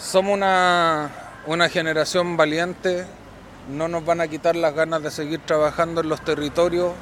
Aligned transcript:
Somos 0.00 0.32
una, 0.32 1.10
una 1.46 1.68
generación 1.68 2.38
valiente, 2.38 3.04
no 3.68 3.86
nos 3.86 4.02
van 4.02 4.22
a 4.22 4.28
quitar 4.28 4.56
las 4.56 4.74
ganas 4.74 5.02
de 5.02 5.10
seguir 5.10 5.40
trabajando 5.44 6.00
en 6.00 6.08
los 6.08 6.24
territorios, 6.24 6.92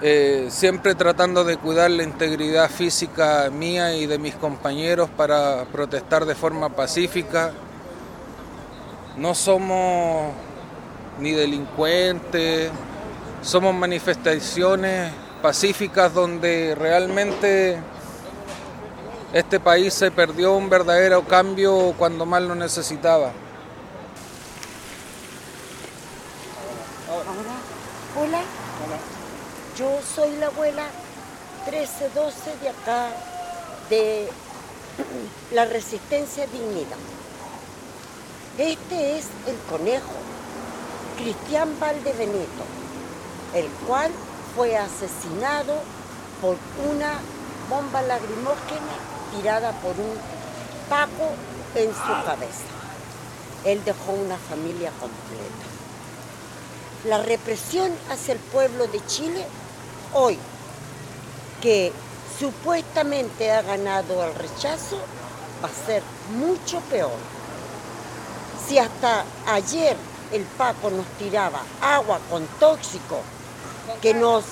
eh, 0.00 0.46
siempre 0.48 0.94
tratando 0.94 1.44
de 1.44 1.58
cuidar 1.58 1.90
la 1.90 2.02
integridad 2.02 2.70
física 2.70 3.50
mía 3.50 3.94
y 3.94 4.06
de 4.06 4.18
mis 4.18 4.34
compañeros 4.36 5.10
para 5.10 5.64
protestar 5.66 6.24
de 6.24 6.34
forma 6.34 6.70
pacífica. 6.70 7.52
No 9.18 9.34
somos 9.34 10.32
ni 11.20 11.32
delincuentes, 11.32 12.70
somos 13.42 13.74
manifestaciones 13.74 15.12
pacíficas 15.42 16.14
donde 16.14 16.74
realmente 16.74 17.78
este 19.32 19.60
país 19.60 19.92
se 19.92 20.10
perdió 20.10 20.52
un 20.52 20.70
verdadero 20.70 21.24
cambio 21.24 21.94
cuando 21.98 22.26
más 22.26 22.42
lo 22.42 22.54
necesitaba. 22.54 23.32
Hola. 28.18 28.42
Yo 29.76 29.98
soy 30.14 30.36
la 30.36 30.46
abuela 30.46 30.86
1312 31.66 32.56
de 32.62 32.68
acá, 32.70 33.08
de 33.90 34.28
la 35.52 35.66
Resistencia 35.66 36.46
Dignidad. 36.46 36.96
Este 38.56 39.18
es 39.18 39.26
el 39.46 39.56
conejo, 39.68 40.14
Cristian 41.18 41.78
Valdebenito, 41.78 42.64
el 43.54 43.66
cual 43.86 44.10
fue 44.54 44.76
asesinado 44.78 45.74
por 46.40 46.56
una 46.90 47.18
bomba 47.68 48.00
lagrimógena 48.00 49.15
tirada 49.36 49.72
por 49.80 49.92
un 49.92 50.16
paco 50.88 51.30
en 51.74 51.90
su 51.92 52.24
cabeza. 52.24 52.64
Él 53.64 53.82
dejó 53.84 54.12
una 54.12 54.36
familia 54.36 54.90
completa. 55.00 55.66
La 57.04 57.18
represión 57.22 57.92
hacia 58.10 58.34
el 58.34 58.40
pueblo 58.40 58.86
de 58.86 59.04
Chile 59.06 59.44
hoy, 60.14 60.38
que 61.60 61.92
supuestamente 62.38 63.52
ha 63.52 63.62
ganado 63.62 64.24
el 64.24 64.34
rechazo, 64.34 64.98
va 65.62 65.68
a 65.68 65.86
ser 65.86 66.02
mucho 66.30 66.80
peor. 66.90 67.18
Si 68.66 68.78
hasta 68.78 69.24
ayer 69.46 69.96
el 70.32 70.42
Paco 70.42 70.90
nos 70.90 71.06
tiraba 71.18 71.60
agua 71.80 72.18
con 72.30 72.46
tóxico 72.58 73.20
que 74.02 74.14
nos 74.14 74.44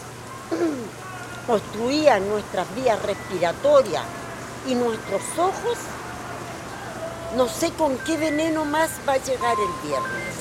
obstruía 1.49 2.21
nuestras 2.21 2.73
vías 2.75 3.01
respiratorias 3.03 4.05
y 4.67 4.75
nuestros 4.75 5.23
ojos, 5.39 5.79
no 7.37 7.49
sé 7.49 7.73
con 7.73 7.97
qué 7.99 8.17
veneno 8.17 8.65
más 8.65 8.91
va 9.09 9.15
a 9.15 9.19
llegar 9.19 9.57
el 9.59 9.89
viernes. 9.89 10.35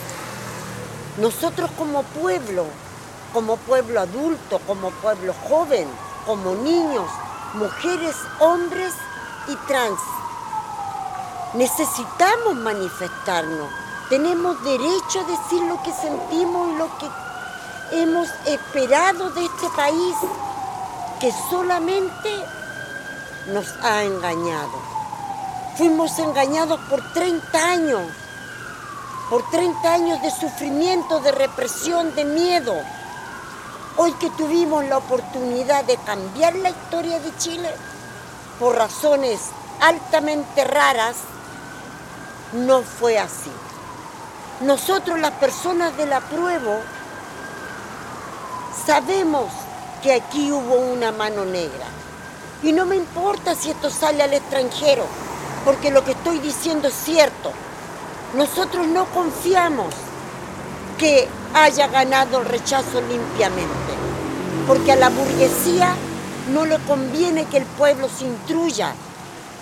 Nosotros 1.18 1.70
como 1.78 2.04
pueblo, 2.04 2.66
como 3.34 3.58
pueblo 3.58 4.00
adulto, 4.00 4.60
como 4.66 4.92
pueblo 4.92 5.34
joven, 5.48 5.88
como 6.26 6.56
niños, 6.56 7.10
mujeres, 7.56 8.16
hombres 8.40 8.94
y 9.48 9.56
trans, 9.68 10.00
necesitamos 11.54 12.56
manifestarnos. 12.56 13.70
Tenemos 14.10 14.64
derecho 14.64 15.20
a 15.20 15.24
decir 15.24 15.62
lo 15.64 15.82
que 15.84 15.92
sentimos 15.92 16.70
y 16.70 16.78
lo 16.78 16.98
que 16.98 18.02
hemos 18.02 18.28
esperado 18.46 19.30
de 19.32 19.46
este 19.46 19.70
país, 19.76 20.16
que 21.20 21.32
solamente 21.50 22.30
nos 23.48 23.74
ha 23.82 24.04
engañado. 24.04 24.72
Fuimos 25.78 26.18
engañados 26.20 26.80
por 26.90 27.02
30 27.14 27.72
años, 27.72 28.02
por 29.30 29.50
30 29.50 29.94
años 29.94 30.22
de 30.22 30.32
sufrimiento, 30.32 31.20
de 31.20 31.32
represión, 31.32 32.14
de 32.16 32.26
miedo. 32.26 32.76
Hoy 33.98 34.14
que 34.14 34.30
tuvimos 34.32 34.86
la 34.86 34.98
oportunidad 34.98 35.84
de 35.86 35.98
cambiar 35.98 36.56
la 36.56 36.70
historia 36.70 37.20
de 37.20 37.36
Chile 37.38 37.70
por 38.60 38.76
razones 38.76 39.40
altamente 39.82 40.64
raras, 40.64 41.16
no 42.54 42.82
fue 42.82 43.18
así. 43.18 43.52
Nosotros 44.62 45.20
las 45.20 45.34
personas 45.34 45.98
del 45.98 46.14
apruebo 46.14 46.80
sabemos 48.86 49.52
que 50.02 50.14
aquí 50.14 50.52
hubo 50.52 50.76
una 50.76 51.12
mano 51.12 51.46
negra. 51.46 51.86
Y 52.64 52.72
no 52.72 52.86
me 52.86 52.96
importa 52.96 53.56
si 53.56 53.72
esto 53.72 53.90
sale 53.90 54.24
al 54.24 54.34
extranjero, 54.34 55.06
porque 55.66 55.92
lo 55.92 56.04
que 56.06 56.12
estoy 56.12 56.40
diciendo 56.40 56.88
es 56.88 56.94
cierto. 56.94 57.52
Nosotros 58.36 58.88
no 58.88 59.06
confiamos 59.08 59.94
que 60.98 61.28
haya 61.54 61.88
ganado 61.88 62.40
el 62.40 62.46
rechazo 62.46 63.02
limpiamente, 63.02 63.94
porque 64.66 64.94
a 64.94 64.96
la 64.96 65.10
burguesía 65.10 65.94
no 66.54 66.66
le 66.66 66.80
conviene 66.80 67.46
que 67.46 67.58
el 67.58 67.66
pueblo 67.66 68.08
se 68.08 68.26
intruya, 68.26 68.94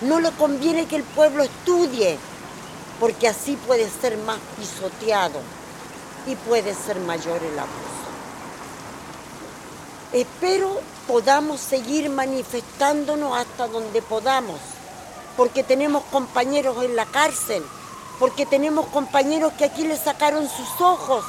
no 0.02 0.20
le 0.20 0.30
conviene 0.32 0.86
que 0.86 0.96
el 0.96 1.02
pueblo 1.02 1.42
estudie, 1.42 2.18
porque 3.00 3.26
así 3.26 3.56
puede 3.66 3.90
ser 3.90 4.16
más 4.18 4.38
pisoteado 4.56 5.40
y 6.26 6.36
puede 6.36 6.72
ser 6.72 7.00
mayor 7.00 7.42
el 7.42 7.58
abuso. 7.58 7.92
Espero 10.12 10.80
podamos 11.06 11.60
seguir 11.60 12.10
manifestándonos 12.10 13.36
hasta 13.36 13.68
donde 13.68 14.02
podamos, 14.02 14.58
porque 15.36 15.62
tenemos 15.62 16.02
compañeros 16.04 16.82
en 16.84 16.96
la 16.96 17.06
cárcel, 17.06 17.64
porque 18.18 18.46
tenemos 18.46 18.86
compañeros 18.86 19.52
que 19.54 19.64
aquí 19.64 19.86
le 19.86 19.96
sacaron 19.96 20.48
sus 20.48 20.80
ojos, 20.80 21.24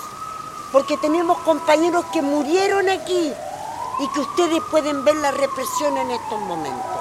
porque 0.72 0.98
tenemos 0.98 1.38
compañeros 1.40 2.06
que 2.12 2.22
murieron 2.22 2.90
aquí 2.90 3.34
y 4.00 4.08
que 4.10 4.20
ustedes 4.20 4.62
pueden 4.72 5.04
ver 5.04 5.16
la 5.18 5.32
represión 5.32 5.98
en 5.98 6.12
estos 6.12 6.40
momentos. 6.42 6.98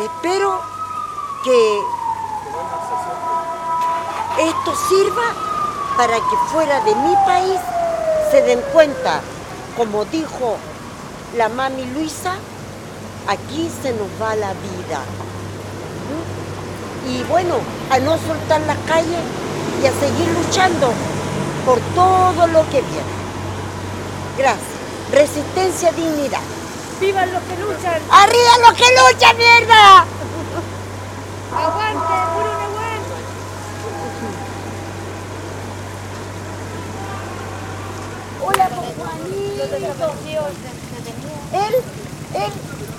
Espero 0.00 0.60
que 1.44 1.80
esto 4.40 4.76
sirva 4.88 5.34
para 5.96 6.14
que 6.14 6.36
fuera 6.52 6.80
de 6.80 6.94
mi 6.94 7.14
país 7.26 7.60
se 8.30 8.42
den 8.42 8.60
cuenta, 8.72 9.20
como 9.76 10.04
dijo 10.04 10.56
la 11.36 11.48
mami 11.48 11.84
Luisa, 11.86 12.34
aquí 13.26 13.70
se 13.82 13.92
nos 13.92 14.08
va 14.20 14.34
la 14.36 14.52
vida. 14.54 15.00
Y 17.08 17.22
bueno, 17.24 17.56
a 17.90 17.98
no 17.98 18.18
soltar 18.18 18.60
las 18.62 18.78
calles 18.86 19.20
y 19.82 19.86
a 19.86 19.92
seguir 19.92 20.28
luchando 20.28 20.92
por 21.64 21.78
todo 21.94 22.46
lo 22.46 22.62
que 22.70 22.80
viene. 22.82 23.18
Gracias. 24.36 24.78
Resistencia, 25.12 25.92
dignidad. 25.92 26.40
¡Vivan 27.00 27.32
los 27.32 27.42
que 27.44 27.56
luchan! 27.56 28.02
¡Arriba 28.10 28.58
los 28.66 28.72
que 28.74 28.84
luchan, 28.84 29.36
mierda! 29.36 30.04
¡Aguante! 31.54 32.14
¡Puro 32.34 32.52
aguante! 32.52 33.16
Hola, 38.44 38.70
Juanito. 38.98 40.77
Él, 41.52 41.74
él 42.34 42.52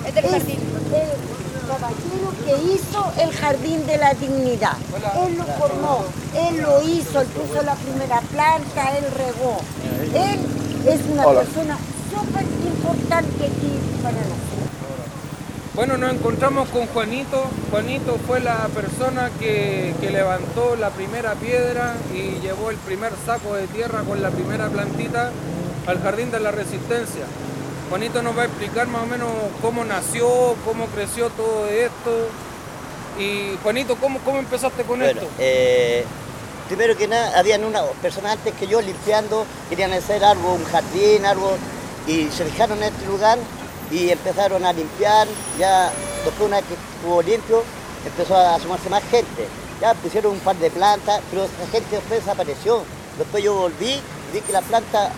Es 0.06 0.14
del 0.14 0.24
es 0.24 0.30
jardín. 0.32 0.58
el 0.92 1.68
caballero 1.68 2.32
que 2.44 2.72
hizo 2.72 3.12
el 3.22 3.32
Jardín 3.32 3.86
de 3.86 3.96
la 3.98 4.14
Dignidad. 4.14 4.76
Él 5.26 5.36
lo 5.38 5.44
formó, 5.44 6.04
él 6.34 6.62
lo 6.62 6.82
hizo, 6.82 7.20
él 7.20 7.28
puso 7.28 7.62
la 7.62 7.74
primera 7.74 8.20
planta, 8.22 8.98
él 8.98 9.04
regó. 9.16 9.60
Él 10.14 10.40
es 10.88 11.00
una 11.12 11.24
persona 11.24 11.78
súper 12.10 12.42
importante 12.42 13.44
aquí 13.44 13.72
para 14.02 14.16
nosotros. 14.16 14.40
Bueno, 15.74 15.96
nos 15.96 16.12
encontramos 16.12 16.68
con 16.70 16.86
Juanito. 16.88 17.44
Juanito 17.70 18.18
fue 18.26 18.40
la 18.40 18.66
persona 18.74 19.30
que, 19.38 19.94
que 20.00 20.10
levantó 20.10 20.74
la 20.74 20.90
primera 20.90 21.34
piedra 21.34 21.94
y 22.12 22.40
llevó 22.40 22.70
el 22.70 22.76
primer 22.78 23.12
saco 23.24 23.54
de 23.54 23.68
tierra 23.68 24.02
con 24.02 24.20
la 24.20 24.30
primera 24.30 24.68
plantita 24.68 25.30
al 25.86 26.02
Jardín 26.02 26.32
de 26.32 26.40
la 26.40 26.50
Resistencia. 26.50 27.24
Juanito 27.90 28.22
nos 28.22 28.38
va 28.38 28.42
a 28.42 28.44
explicar 28.46 28.86
más 28.86 29.02
o 29.02 29.06
menos 29.06 29.28
cómo 29.60 29.84
nació, 29.84 30.54
cómo 30.64 30.86
creció 30.86 31.28
todo 31.30 31.66
esto. 31.68 32.28
Y 33.18 33.58
Juanito, 33.62 33.96
¿cómo, 33.96 34.20
cómo 34.20 34.38
empezaste 34.38 34.84
con 34.84 35.00
Bueno, 35.00 35.20
esto? 35.20 35.32
eh, 35.40 36.04
primero 36.68 36.96
que 36.96 37.08
nada, 37.08 37.36
habían 37.38 37.64
unas 37.64 37.82
personas 38.00 38.32
antes 38.34 38.54
que 38.54 38.68
yo 38.68 38.80
limpiando, 38.80 39.44
querían 39.68 39.92
hacer 39.92 40.24
algo, 40.24 40.54
un 40.54 40.64
jardín, 40.66 41.26
algo, 41.26 41.56
y 42.06 42.28
se 42.30 42.44
fijaron 42.44 42.78
en 42.78 42.84
este 42.94 43.06
lugar 43.06 43.38
y 43.90 44.10
empezaron 44.10 44.64
a 44.64 44.72
limpiar. 44.72 45.26
Ya 45.58 45.90
después 46.24 46.46
una 46.46 46.58
vez 46.58 46.66
que 46.66 46.74
estuvo 46.74 47.20
limpio, 47.22 47.64
empezó 48.06 48.36
a 48.36 48.58
sumarse 48.60 48.88
más 48.88 49.02
gente. 49.10 49.48
Ya 49.80 49.94
pusieron 49.94 50.32
un 50.34 50.40
par 50.40 50.54
de 50.56 50.70
plantas, 50.70 51.20
pero 51.30 51.44
esa 51.44 51.66
gente 51.72 51.96
después 51.96 52.20
desapareció. 52.20 52.84
Después 53.18 53.42
yo 53.42 53.54
volví 53.54 53.94
y 53.94 54.00
vi 54.32 54.40
que 54.42 54.52
las 54.52 54.62
plantas 54.64 55.10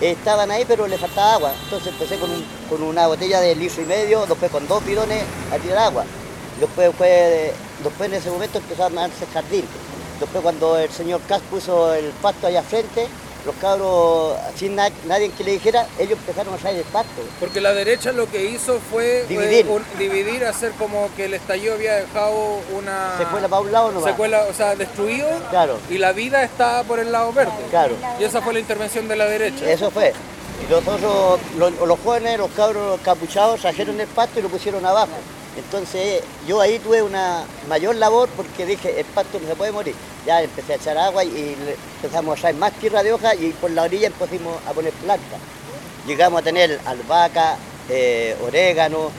estaban 0.00 0.50
ahí, 0.50 0.64
pero 0.66 0.86
le 0.86 0.98
faltaba 0.98 1.34
agua. 1.34 1.52
Entonces 1.64 1.88
empecé 1.92 2.18
con, 2.18 2.30
un- 2.30 2.44
con 2.68 2.82
una 2.82 3.06
botella 3.06 3.40
de 3.40 3.54
litro 3.54 3.82
y 3.82 3.86
medio, 3.86 4.26
después 4.26 4.50
con 4.50 4.66
dos 4.68 4.84
bidones 4.84 5.22
a 5.52 5.58
tirar 5.58 5.78
agua. 5.78 6.04
Después, 6.58 6.90
fue, 6.96 7.52
después 7.82 8.10
en 8.10 8.16
ese 8.16 8.30
momento 8.30 8.58
empezó 8.58 8.82
a 8.82 8.86
armarse 8.86 9.24
el 9.24 9.30
jardín. 9.30 9.64
Después 10.18 10.42
cuando 10.42 10.76
el 10.78 10.90
señor 10.90 11.20
Cas 11.22 11.40
puso 11.50 11.94
el 11.94 12.06
pasto 12.22 12.46
allá 12.46 12.62
frente, 12.62 13.08
los 13.46 13.54
cabros, 13.56 14.36
sin 14.56 14.76
na- 14.76 14.90
nadie 15.06 15.30
que 15.30 15.44
le 15.44 15.52
dijera, 15.52 15.86
ellos 15.98 16.18
empezaron 16.18 16.54
a 16.54 16.56
traer 16.56 16.76
el 16.78 16.84
pasto. 16.84 17.22
Porque 17.38 17.60
la 17.60 17.72
derecha 17.72 18.12
lo 18.12 18.28
que 18.30 18.44
hizo 18.46 18.78
fue 18.90 19.20
eh, 19.22 19.26
Dividir. 19.28 19.66
un- 19.68 19.84
dividir, 19.98 20.44
hacer 20.44 20.72
como 20.72 21.08
que 21.16 21.24
el 21.26 21.34
estallido 21.34 21.74
había 21.74 21.94
dejado 21.96 22.58
una 22.76 23.16
Secuela 23.18 23.48
para 23.48 23.62
un 23.62 23.72
lado 23.72 23.92
nomás. 23.92 24.10
secuela, 24.10 24.44
o 24.50 24.54
sea, 24.54 24.74
destruido 24.76 25.28
Claro. 25.50 25.78
y 25.88 25.98
la 25.98 26.12
vida 26.12 26.42
está 26.44 26.82
por 26.84 26.98
el 27.00 27.10
lado 27.12 27.32
verde. 27.32 27.52
Claro. 27.70 27.94
Y 28.18 28.24
esa 28.24 28.40
fue 28.42 28.52
la 28.52 28.60
intervención 28.60 29.08
de 29.08 29.16
la 29.16 29.26
derecha. 29.26 29.70
Eso 29.70 29.90
fue. 29.90 30.12
Y 30.66 30.70
los, 30.70 30.84
los 31.80 31.98
jóvenes, 32.00 32.38
los 32.38 32.50
cabros 32.50 33.00
capuchados, 33.02 33.60
trajeron 33.60 33.98
el 34.00 34.06
pasto 34.08 34.38
y 34.38 34.42
lo 34.42 34.48
pusieron 34.50 34.84
abajo. 34.84 35.08
Entonces 35.64 36.22
yo 36.46 36.60
ahí 36.60 36.78
tuve 36.78 37.02
una 37.02 37.44
mayor 37.68 37.94
labor 37.96 38.28
porque 38.30 38.64
dije, 38.64 38.98
el 38.98 39.06
pasto 39.06 39.38
no 39.40 39.46
se 39.46 39.54
puede 39.54 39.72
morir. 39.72 39.94
Ya 40.26 40.42
empecé 40.42 40.72
a 40.72 40.76
echar 40.76 40.96
agua 40.96 41.22
y 41.22 41.56
empezamos 42.02 42.38
a 42.38 42.40
traer 42.40 42.56
más 42.56 42.72
tierra 42.72 43.02
de 43.02 43.12
hoja 43.12 43.34
y 43.34 43.50
por 43.50 43.70
la 43.70 43.82
orilla 43.82 44.06
empezamos 44.06 44.56
a 44.66 44.72
poner 44.72 44.92
plantas. 44.94 45.38
Llegamos 46.06 46.40
a 46.40 46.44
tener 46.44 46.80
albahaca, 46.86 47.56
eh, 47.90 48.36
orégano, 48.42 49.10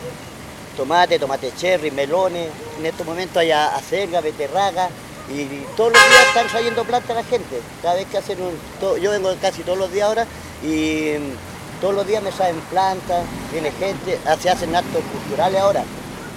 tomate, 0.75 1.19
tomate 1.19 1.53
cherry, 1.55 1.91
melones. 1.91 2.49
En 2.79 2.85
estos 2.87 3.05
momentos 3.05 3.37
hay 3.37 3.51
acelga, 3.51 4.19
beterraga 4.19 4.89
y 5.29 5.45
todos 5.77 5.93
los 5.93 6.01
días 6.01 6.27
están 6.27 6.47
trayendo 6.47 6.83
plantas 6.83 7.15
la 7.15 7.23
gente. 7.23 7.61
Cada 7.83 7.95
vez 7.95 8.07
que 8.07 8.17
hacen 8.17 8.39
un... 8.41 8.99
yo 8.99 9.11
vengo 9.11 9.31
casi 9.39 9.61
todos 9.61 9.77
los 9.77 9.91
días 9.91 10.07
ahora 10.07 10.25
y 10.63 11.17
mm, 11.19 11.81
todos 11.81 11.93
los 11.93 12.07
días 12.07 12.23
me 12.23 12.31
traen 12.31 12.59
plantas, 12.71 13.25
viene 13.51 13.71
gente, 13.71 14.19
se 14.41 14.49
hacen 14.49 14.75
actos 14.75 15.03
culturales 15.13 15.61
ahora. 15.61 15.83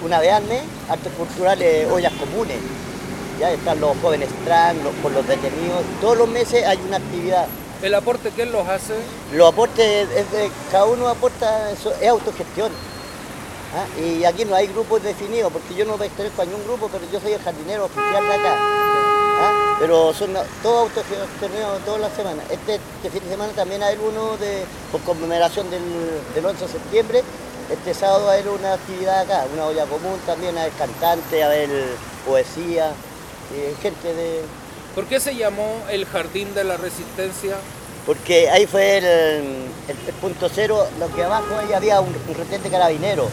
Una 0.03 0.19
vez 0.19 0.31
al 0.33 0.43
mes, 0.45 0.61
actos 0.89 1.11
culturales, 1.13 1.87
ollas 1.91 2.13
comunes. 2.13 2.57
Ya 3.39 3.51
están 3.51 3.79
los 3.81 3.97
jóvenes 4.01 4.29
trans, 4.45 4.81
los, 4.83 4.93
por 4.95 5.11
los 5.11 5.27
detenidos. 5.27 5.81
Todos 6.01 6.17
los 6.17 6.27
meses 6.27 6.65
hay 6.65 6.79
una 6.87 6.97
actividad. 6.97 7.47
El 7.81 7.93
aporte 7.93 8.31
que 8.31 8.43
él 8.43 8.51
los 8.51 8.67
hace, 8.67 8.93
Los 9.33 9.51
aportes, 9.51 10.07
es 10.09 10.31
de- 10.31 10.49
cada 10.71 10.85
uno 10.85 11.07
aporta, 11.09 11.69
eso 11.71 11.93
es 12.01 12.07
autogestión. 12.09 12.71
¿ah? 13.75 13.99
Y 14.01 14.23
aquí 14.23 14.45
no 14.45 14.55
hay 14.55 14.67
grupos 14.67 15.03
definidos, 15.03 15.51
porque 15.51 15.75
yo 15.75 15.85
no 15.85 15.95
pertenezco 15.97 16.41
a 16.41 16.45
ningún 16.45 16.63
grupo, 16.63 16.89
pero 16.91 17.03
yo 17.11 17.19
soy 17.19 17.33
el 17.33 17.41
jardinero 17.41 17.85
oficial 17.85 18.23
de 18.23 18.33
acá. 18.33 18.55
¿ah? 18.57 19.77
Pero 19.79 20.13
son 20.13 20.33
todos 20.63 20.89
autogestionados 20.89 21.83
todas 21.83 21.99
las 22.01 22.13
semanas. 22.13 22.45
Este, 22.49 22.75
este 22.75 23.09
fin 23.09 23.23
de 23.25 23.29
semana 23.31 23.51
también 23.53 23.83
hay 23.83 23.97
uno 23.97 24.37
de, 24.37 24.63
por 24.91 25.01
conmemoración 25.01 25.69
del, 25.69 25.83
del 26.33 26.45
11 26.45 26.65
de 26.65 26.71
septiembre. 26.71 27.23
Este 27.71 27.93
sábado 27.93 28.29
hay 28.29 28.43
una 28.47 28.73
actividad 28.73 29.21
acá, 29.21 29.45
una 29.53 29.65
olla 29.65 29.85
común 29.85 30.19
también, 30.25 30.55
hay 30.57 30.69
cantantes, 30.71 31.43
a 31.43 31.47
ver 31.47 31.69
poesía, 32.25 32.91
eh, 33.55 33.75
gente 33.81 34.13
de, 34.13 34.41
¿por 34.93 35.05
qué 35.05 35.19
se 35.19 35.35
llamó 35.35 35.81
el 35.89 36.05
Jardín 36.05 36.53
de 36.53 36.63
la 36.63 36.77
Resistencia? 36.77 37.55
Porque 38.05 38.49
ahí 38.51 38.67
fue 38.67 38.97
el, 38.99 39.05
el- 39.05 39.97
el 40.07 40.13
punto 40.21 40.47
cero, 40.53 40.85
lo 40.99 41.13
que 41.15 41.23
abajo 41.23 41.55
ahí 41.59 41.73
había 41.73 42.01
un, 42.01 42.09
un 42.27 42.35
retén 42.35 42.61
de 42.61 42.69
carabineros, 42.69 43.29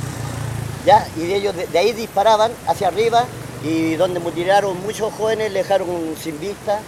¿ya? 0.86 1.06
Y 1.16 1.26
de 1.26 1.36
ellos 1.36 1.54
de, 1.54 1.66
de 1.66 1.78
ahí 1.78 1.92
disparaban 1.92 2.52
hacia 2.66 2.88
arriba 2.88 3.26
y 3.62 3.96
donde 3.96 4.18
mutilaron 4.18 4.80
muchos 4.82 5.12
jóvenes 5.12 5.52
le 5.52 5.58
dejaron 5.62 5.88
sin 6.20 6.40
vista. 6.40 6.80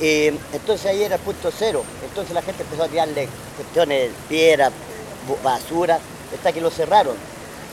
Y 0.00 0.28
entonces 0.52 0.86
ahí 0.86 1.02
era 1.02 1.16
el 1.16 1.20
punto 1.20 1.50
cero. 1.56 1.84
Entonces 2.02 2.34
la 2.34 2.42
gente 2.42 2.62
empezó 2.62 2.84
a 2.84 2.88
tirarle 2.88 3.28
cuestiones, 3.56 4.10
piedra, 4.28 4.70
bu- 5.28 5.40
basura, 5.42 5.98
hasta 6.34 6.52
que 6.52 6.60
lo 6.60 6.70
cerraron. 6.70 7.16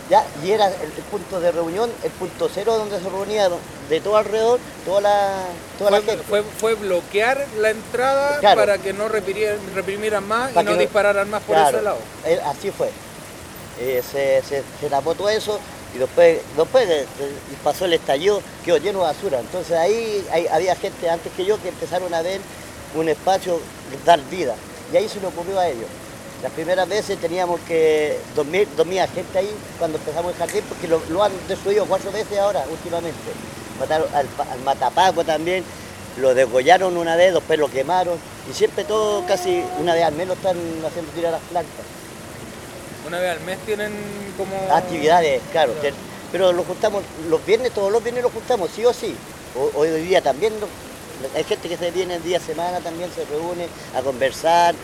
¿ya? 0.10 0.24
Y 0.44 0.52
era 0.52 0.68
el, 0.68 0.74
el 0.84 1.04
punto 1.10 1.40
de 1.40 1.52
reunión, 1.52 1.92
el 2.04 2.12
punto 2.12 2.48
cero 2.54 2.78
donde 2.78 3.00
se 3.00 3.10
reunían 3.10 3.52
de 3.90 4.00
todo 4.02 4.18
alrededor, 4.18 4.60
toda 4.86 5.02
la, 5.02 5.44
toda 5.80 5.90
la 5.92 5.98
Fue, 6.02 6.06
gente. 6.06 6.24
fue- 6.30 6.44
fue 6.44 6.76
bloquear 6.76 7.44
la 7.58 7.72
entrada 7.72 8.38
Claro. 8.40 8.60
para 8.62 8.78
que 8.78 8.94
no 8.94 9.08
reprimieran, 9.08 9.58
reprimieran 9.74 10.28
más 10.28 10.52
Para 10.52 10.62
y 10.62 10.66
no 10.66 10.72
no- 10.74 10.78
dispararan 10.82 11.28
más 11.30 11.42
por 11.42 11.56
Claro, 11.56 11.78
ese 11.78 11.84
lado. 11.86 11.98
eh, 12.26 12.40
así 12.46 12.70
fue. 12.70 12.92
Eh, 13.80 14.04
se, 14.10 14.42
se, 14.48 14.64
se 14.80 14.90
tapó 14.90 15.16
todo 15.16 15.28
eso 15.30 15.60
y 15.96 15.98
después, 15.98 16.38
después 16.56 16.88
de- 16.88 16.96
de- 16.98 17.08
pasó 17.64 17.86
el 17.86 17.94
estallido, 17.94 18.42
quedó 18.64 18.78
lleno 18.78 19.00
de 19.00 19.06
basura. 19.06 19.40
Entonces 19.40 19.76
ahí 19.76 20.24
hay- 20.32 20.48
había 20.48 20.76
gente 20.76 21.10
antes 21.10 21.32
que 21.36 21.46
yo 21.46 21.60
que 21.62 21.70
empezaron 21.70 22.14
a 22.14 22.22
ver 22.22 22.42
un 22.94 23.10
espacio 23.10 23.60
dar 24.06 24.20
vida. 24.30 24.56
Y 24.94 24.98
ahí 24.98 25.10
se 25.10 25.20
le 25.20 25.26
ocurrió 25.28 25.60
a 25.60 25.68
ellos. 25.68 25.88
Las 26.46 26.54
primeras 26.54 26.88
veces 26.88 27.18
teníamos 27.18 27.60
que 27.62 28.20
dormir, 28.36 28.68
dormía 28.78 29.08
gente 29.08 29.40
ahí 29.40 29.50
cuando 29.80 29.98
empezamos 29.98 30.32
el 30.32 30.38
jardín 30.38 30.64
porque 30.70 30.88
lo, 30.88 31.02
lo 31.10 31.24
han 31.24 31.32
destruido 31.48 31.88
cuatro 31.88 32.12
veces 32.12 32.38
ahora, 32.38 32.64
últimamente. 32.70 33.18
Mataron 33.80 34.08
al, 34.14 34.28
al 34.52 34.60
matapaco 34.60 35.24
también, 35.24 35.64
lo 36.18 36.36
degollaron 36.36 36.98
una 36.98 37.16
vez, 37.16 37.34
después 37.34 37.58
lo 37.58 37.68
quemaron 37.68 38.20
y 38.48 38.54
siempre 38.54 38.84
todo 38.84 39.26
casi 39.26 39.64
una 39.80 39.96
vez 39.96 40.04
al 40.04 40.14
menos 40.14 40.38
están 40.38 40.56
haciendo 40.86 41.12
tirar 41.14 41.32
las 41.32 41.42
plantas. 41.50 41.84
Una 43.08 43.18
vez 43.20 43.32
al 43.32 43.40
mes 43.40 43.58
tienen 43.66 43.92
como... 44.38 44.72
Actividades, 44.72 45.42
claro. 45.52 45.74
Pero 46.32 46.54
lo 46.54 46.64
juntamos 46.64 47.02
los 47.28 47.44
viernes, 47.44 47.72
todos 47.72 47.92
los 47.92 48.04
viernes 48.04 48.22
lo 48.22 48.30
juntamos, 48.30 48.70
sí 48.70 48.86
o 48.86 48.94
sí. 48.94 49.16
O- 49.58 49.80
hoy 49.80 49.90
día 50.02 50.22
también, 50.22 50.54
lo- 50.60 50.68
hay 51.36 51.44
gente 51.44 51.68
que 51.68 51.76
se 51.78 51.90
viene 51.90 52.18
el 52.18 52.24
día 52.24 52.38
de 52.38 52.46
semana, 52.46 52.82
también 52.82 53.10
se 53.16 53.26
reúne 53.26 53.68
a 53.96 54.02
conversar, 54.04 54.76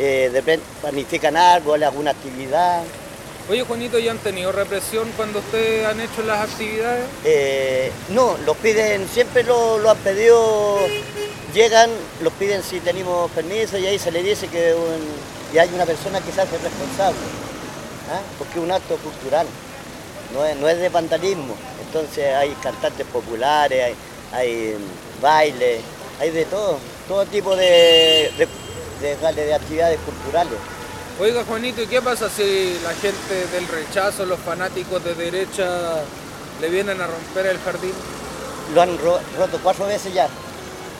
eh, 0.00 0.30
de 0.32 0.40
repente 0.40 0.64
planifican 0.80 1.36
algo, 1.36 1.74
alguna 1.74 2.12
actividad. 2.12 2.82
Oye, 3.50 3.62
Juanito, 3.64 3.98
¿ya 3.98 4.12
han 4.12 4.18
tenido 4.18 4.50
represión 4.52 5.10
cuando 5.16 5.40
ustedes 5.40 5.84
han 5.86 6.00
hecho 6.00 6.22
las 6.24 6.48
actividades? 6.48 7.04
Eh, 7.24 7.92
no, 8.10 8.36
los 8.46 8.56
piden, 8.58 9.06
siempre 9.08 9.42
lo, 9.42 9.78
lo 9.78 9.90
han 9.90 9.98
pedido, 9.98 10.78
llegan, 11.52 11.90
los 12.22 12.32
piden 12.34 12.62
si 12.62 12.80
tenemos 12.80 13.30
permiso 13.32 13.76
y 13.76 13.86
ahí 13.86 13.98
se 13.98 14.10
le 14.12 14.22
dice 14.22 14.46
que 14.48 14.72
un- 14.74 15.54
y 15.54 15.58
hay 15.58 15.68
una 15.74 15.84
persona 15.84 16.20
que 16.20 16.30
se 16.32 16.40
hace 16.40 16.56
responsable, 16.58 17.18
¿ah? 18.12 18.20
porque 18.38 18.58
es 18.58 18.64
un 18.64 18.70
acto 18.70 18.96
cultural, 18.98 19.46
no 20.32 20.44
es, 20.46 20.56
no 20.56 20.68
es 20.68 20.78
de 20.78 20.88
vandalismo. 20.88 21.56
Entonces 21.86 22.32
hay 22.34 22.50
cantantes 22.62 23.04
populares, 23.08 23.82
hay, 23.82 23.94
hay 24.32 24.76
baile, 25.20 25.80
hay 26.20 26.30
de 26.30 26.44
todo, 26.44 26.78
todo 27.08 27.26
tipo 27.26 27.56
de, 27.56 28.30
de, 28.38 28.46
de- 29.00 29.16
de 29.16 29.54
actividades 29.54 29.98
culturales. 30.00 30.54
Oiga, 31.20 31.44
Juanito, 31.46 31.82
¿y 31.82 31.86
qué 31.86 32.00
pasa 32.00 32.28
si 32.30 32.78
la 32.82 32.92
gente 32.94 33.46
del 33.52 33.68
rechazo, 33.68 34.24
los 34.24 34.38
fanáticos 34.40 35.02
de 35.04 35.14
derecha, 35.14 36.02
le 36.60 36.68
vienen 36.70 37.00
a 37.00 37.06
romper 37.06 37.46
el 37.46 37.58
jardín? 37.58 37.92
lo 38.74 38.82
han 38.82 38.96
ro- 38.98 39.18
roto 39.36 39.58
cuatro 39.62 39.86
veces 39.86 40.14
ya. 40.14 40.28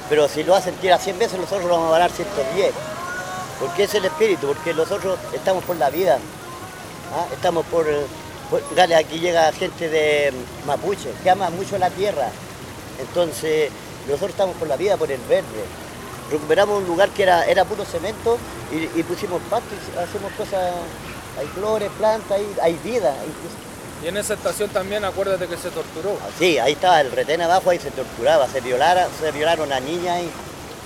Pero 0.08 0.28
si 0.28 0.42
lo 0.42 0.56
hacen 0.56 0.74
tirar 0.76 0.98
100 1.00 1.16
veces, 1.20 1.38
nosotros 1.38 1.62
lo 1.68 1.74
vamos 1.76 1.88
a 1.90 1.98
ganar 1.98 2.10
110. 2.10 2.72
Porque 3.60 3.84
es 3.84 3.94
el 3.94 4.04
espíritu, 4.06 4.48
porque 4.48 4.74
nosotros 4.74 5.16
estamos 5.32 5.62
por 5.62 5.76
la 5.76 5.88
vida. 5.88 6.18
¿ah? 7.14 7.26
Estamos 7.32 7.64
por, 7.66 7.86
por- 8.50 8.74
Dale, 8.74 8.96
aquí 8.96 9.20
llega 9.20 9.52
gente 9.52 9.88
de 9.88 10.32
Mapuche, 10.66 11.12
que 11.22 11.30
ama 11.30 11.48
mucho 11.50 11.78
la 11.78 11.90
tierra. 11.90 12.28
Entonces, 12.98 13.70
nosotros 14.08 14.30
estamos 14.30 14.56
por 14.56 14.66
la 14.66 14.76
vida, 14.76 14.96
por 14.96 15.10
el 15.12 15.20
verde. 15.28 15.64
Recuperamos 16.30 16.78
un 16.78 16.86
lugar 16.86 17.08
que 17.10 17.22
era, 17.24 17.44
era 17.44 17.64
puro 17.64 17.84
cemento 17.84 18.38
y, 18.72 18.98
y 18.98 19.02
pusimos 19.02 19.40
pasto 19.50 19.68
y 19.74 19.98
hacemos 19.98 20.32
cosas. 20.32 20.72
Hay 21.38 21.46
flores, 21.48 21.90
plantas, 21.98 22.32
hay, 22.32 22.46
hay 22.62 22.74
vida. 22.84 23.14
Y 24.02 24.08
en 24.08 24.16
esa 24.16 24.34
estación 24.34 24.68
también 24.70 25.04
acuérdate 25.04 25.46
que 25.46 25.56
se 25.56 25.70
torturó. 25.70 26.16
Sí, 26.38 26.58
ahí 26.58 26.72
estaba 26.72 27.00
el 27.00 27.10
retén 27.12 27.40
abajo, 27.42 27.70
ahí 27.70 27.78
se 27.78 27.90
torturaba, 27.90 28.48
se, 28.48 28.60
violara, 28.60 29.08
se 29.20 29.30
violaron 29.32 29.72
a 29.72 29.80
niñas 29.80 30.16
ahí. 30.16 30.30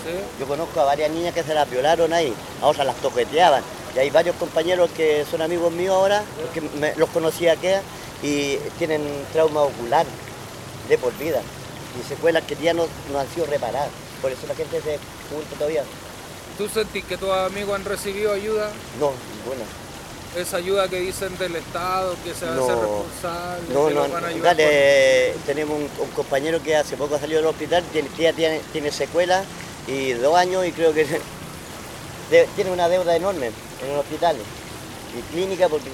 ¿sí? 0.04 0.10
Yo 0.40 0.46
conozco 0.46 0.80
a 0.80 0.84
varias 0.84 1.10
niñas 1.10 1.32
que 1.34 1.42
se 1.42 1.54
las 1.54 1.68
violaron 1.70 2.12
ahí, 2.12 2.34
a 2.62 2.66
otras 2.66 2.86
las 2.86 2.96
toqueteaban. 2.96 3.62
Y 3.94 3.98
hay 4.00 4.10
varios 4.10 4.34
compañeros 4.36 4.90
que 4.96 5.24
son 5.30 5.42
amigos 5.42 5.72
míos 5.72 5.94
ahora, 5.94 6.22
porque 6.42 6.60
me- 6.78 6.94
los 6.96 7.08
conocí 7.10 7.46
aquí, 7.48 7.68
y 8.22 8.56
tienen 8.78 9.02
trauma 9.32 9.62
ocular 9.62 10.06
de 10.88 10.98
por 10.98 11.12
vida. 11.18 11.40
Y 12.00 12.08
secuelas 12.08 12.42
que 12.44 12.56
ya 12.56 12.74
no, 12.74 12.86
no 13.12 13.18
han 13.20 13.28
sido 13.28 13.46
reparadas. 13.46 13.90
Por 14.24 14.32
eso 14.32 14.46
la 14.48 14.54
gente 14.54 14.80
se 14.80 14.98
junta 15.28 15.54
todavía. 15.58 15.84
¿Tú 16.56 16.66
sentís 16.66 17.04
que 17.04 17.18
tus 17.18 17.28
amigos 17.28 17.74
han 17.74 17.84
recibido 17.84 18.32
ayuda? 18.32 18.70
No, 18.98 19.12
ninguna. 19.36 19.66
Esa 20.34 20.56
ayuda 20.56 20.88
que 20.88 20.98
dicen 21.00 21.36
del 21.36 21.56
Estado, 21.56 22.16
que 22.24 22.32
se 22.32 22.46
va 22.46 22.52
a 22.52 22.54
No. 22.54 22.62
hacer 22.64 22.76
responsable, 22.78 23.74
No, 23.74 23.86
que 23.88 23.94
no, 23.94 24.00
los 24.00 24.10
van 24.12 24.24
a 24.24 24.28
ayudar. 24.28 24.56
dale, 24.56 25.34
tenemos 25.44 25.76
un, 25.76 25.90
un 25.98 26.10
compañero 26.12 26.62
que 26.62 26.74
hace 26.74 26.96
poco 26.96 27.18
salió 27.18 27.36
del 27.36 27.46
hospital, 27.48 27.84
tiene, 27.92 28.08
tiene, 28.08 28.60
tiene, 28.72 28.90
secuelas 28.90 29.44
y 29.86 30.12
dos 30.12 30.34
años 30.36 30.64
y 30.66 30.72
creo 30.72 30.94
que 30.94 31.04
de- 32.30 32.48
tiene 32.56 32.70
una 32.72 32.88
deuda 32.88 33.14
enorme 33.14 33.48
en 33.84 33.90
el 33.90 33.98
hospital 33.98 34.36
y 35.18 35.20
clínica 35.34 35.68
porque, 35.68 35.90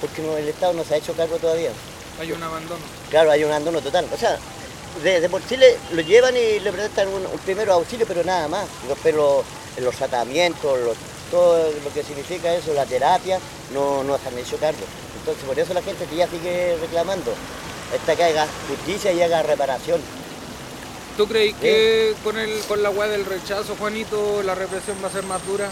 porque 0.00 0.38
el 0.40 0.48
Estado 0.48 0.72
no 0.74 0.84
se 0.84 0.94
ha 0.94 0.98
hecho 0.98 1.14
cargo 1.14 1.36
todavía. 1.38 1.72
Hay 2.20 2.30
un 2.30 2.40
abandono. 2.44 2.80
Claro, 3.10 3.32
hay 3.32 3.42
un 3.42 3.50
abandono 3.50 3.80
total. 3.80 4.06
O 4.14 4.16
sea, 4.16 4.38
de, 5.02 5.20
de 5.20 5.28
por 5.28 5.46
Chile 5.46 5.76
lo 5.92 6.02
llevan 6.02 6.36
y 6.36 6.60
le 6.60 6.72
prestan 6.72 7.08
un, 7.08 7.24
un 7.26 7.38
primero 7.44 7.72
auxilio, 7.74 8.06
pero 8.06 8.24
nada 8.24 8.48
más. 8.48 8.66
Después 8.88 9.14
los, 9.14 9.44
los 9.78 9.94
tratamientos, 9.96 10.78
los- 10.80 10.96
todo 11.30 11.70
lo 11.82 11.92
que 11.94 12.02
significa 12.02 12.52
eso, 12.54 12.74
la 12.74 12.84
terapia, 12.84 13.38
no, 13.72 14.04
no 14.04 14.14
han 14.14 14.38
hecho 14.38 14.58
cargo. 14.58 14.84
Entonces 15.18 15.44
por 15.44 15.58
eso 15.58 15.72
la 15.74 15.82
gente 15.82 16.06
ya 16.14 16.28
sigue 16.28 16.76
reclamando. 16.80 17.32
hasta 17.94 18.16
que 18.16 18.24
haga 18.24 18.46
justicia 18.68 19.12
y 19.12 19.22
haga 19.22 19.42
reparación. 19.42 20.00
¿Tú 21.16 21.26
crees 21.28 21.54
que 21.56 22.14
con, 22.22 22.38
el, 22.38 22.64
con 22.66 22.82
la 22.82 22.90
weá 22.90 23.08
del 23.08 23.24
rechazo, 23.26 23.76
Juanito, 23.76 24.42
la 24.42 24.54
represión 24.54 24.96
va 25.02 25.08
a 25.08 25.12
ser 25.12 25.24
más 25.24 25.44
dura? 25.46 25.70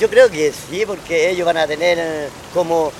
Yo 0.00 0.08
creo 0.10 0.30
que 0.30 0.52
sí, 0.52 0.84
porque 0.86 1.30
ellos 1.30 1.46
van 1.46 1.58
a 1.58 1.66
tener 1.66 1.98
eh, 2.00 2.28
como 2.54 2.92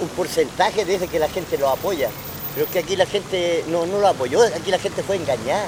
un 0.00 0.08
porcentaje 0.10 0.84
de 0.84 0.94
ese 0.96 1.08
que 1.08 1.18
la 1.18 1.28
gente 1.28 1.58
lo 1.58 1.68
apoya. 1.68 2.10
Pero 2.58 2.66
es 2.66 2.72
que 2.72 2.78
aquí 2.80 2.96
la 2.96 3.06
gente 3.06 3.62
no, 3.68 3.86
no 3.86 4.00
lo 4.00 4.08
apoyó, 4.08 4.42
aquí 4.42 4.72
la 4.72 4.80
gente 4.80 5.04
fue 5.04 5.14
engañada. 5.14 5.66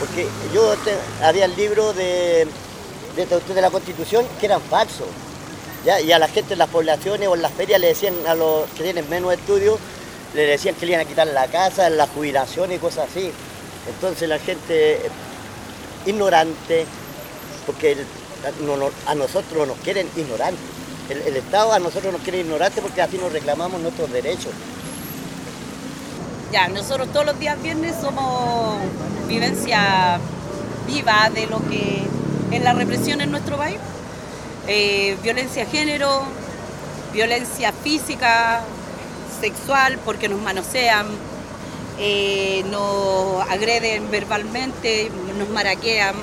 Porque 0.00 0.26
yo 0.52 0.74
te- 0.78 0.98
había 1.24 1.44
el 1.44 1.54
libro 1.54 1.92
de, 1.92 2.48
de, 3.14 3.26
de 3.54 3.60
la 3.60 3.70
Constitución 3.70 4.26
que 4.40 4.46
eran 4.46 4.60
falsos. 4.60 5.06
¿ya? 5.84 6.00
Y 6.00 6.10
a 6.10 6.18
la 6.18 6.26
gente 6.26 6.54
en 6.54 6.58
las 6.58 6.70
poblaciones 6.70 7.28
o 7.28 7.36
en 7.36 7.42
las 7.42 7.52
ferias 7.52 7.80
le 7.80 7.86
decían 7.86 8.14
a 8.26 8.34
los 8.34 8.68
que 8.70 8.82
tienen 8.82 9.08
menos 9.08 9.32
estudios, 9.32 9.78
le 10.34 10.44
decían 10.44 10.74
que 10.74 10.86
le 10.86 10.94
iban 10.94 11.06
a 11.06 11.08
quitar 11.08 11.28
la 11.28 11.46
casa, 11.46 11.88
la 11.88 12.08
jubilación 12.08 12.72
y 12.72 12.78
cosas 12.78 13.08
así. 13.08 13.30
Entonces 13.88 14.28
la 14.28 14.40
gente 14.40 15.02
ignorante, 16.04 16.84
porque 17.64 17.96
a 19.06 19.14
nosotros 19.14 19.52
no 19.56 19.66
nos 19.66 19.78
quieren 19.84 20.08
ignorantes. 20.16 20.64
El, 21.10 21.18
el 21.22 21.36
Estado 21.36 21.72
a 21.72 21.78
nosotros 21.78 22.12
nos 22.12 22.22
quiere 22.22 22.40
ignorantes 22.40 22.82
porque 22.82 23.02
así 23.02 23.18
nos 23.18 23.32
reclamamos 23.32 23.80
nuestros 23.80 24.10
derechos. 24.10 24.50
Nosotros 26.54 27.08
todos 27.12 27.26
los 27.26 27.38
días 27.40 27.60
viernes 27.60 27.96
somos 28.00 28.78
vivencia 29.26 30.20
viva 30.86 31.28
de 31.34 31.48
lo 31.48 31.58
que 31.68 32.04
es 32.52 32.62
la 32.62 32.72
represión 32.72 33.20
en 33.20 33.32
nuestro 33.32 33.56
país. 33.56 33.78
Eh, 34.68 35.16
violencia 35.20 35.64
de 35.64 35.70
género, 35.72 36.22
violencia 37.12 37.72
física, 37.72 38.62
sexual, 39.40 39.98
porque 40.04 40.28
nos 40.28 40.40
manosean, 40.40 41.06
eh, 41.98 42.64
nos 42.70 43.42
agreden 43.50 44.08
verbalmente, 44.12 45.10
nos 45.36 45.48
maraquean, 45.48 46.14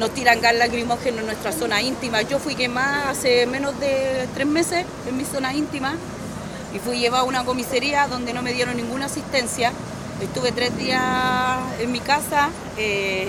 nos 0.00 0.10
tiran 0.10 0.40
gas 0.40 0.56
lacrimógeno 0.56 1.20
en 1.20 1.26
nuestra 1.26 1.52
zona 1.52 1.80
íntima. 1.82 2.22
Yo 2.22 2.40
fui 2.40 2.56
quemada 2.56 3.10
hace 3.10 3.46
menos 3.46 3.78
de 3.78 4.26
tres 4.34 4.46
meses 4.48 4.84
en 5.08 5.16
mi 5.16 5.24
zona 5.24 5.54
íntima 5.54 5.94
y 6.74 6.78
fui 6.78 6.98
llevada 6.98 7.22
a 7.22 7.26
una 7.26 7.44
comisaría 7.44 8.06
donde 8.06 8.32
no 8.32 8.42
me 8.42 8.52
dieron 8.52 8.76
ninguna 8.76 9.06
asistencia. 9.06 9.72
Estuve 10.20 10.52
tres 10.52 10.76
días 10.76 11.02
en 11.80 11.92
mi 11.92 12.00
casa, 12.00 12.50
eh, 12.76 13.28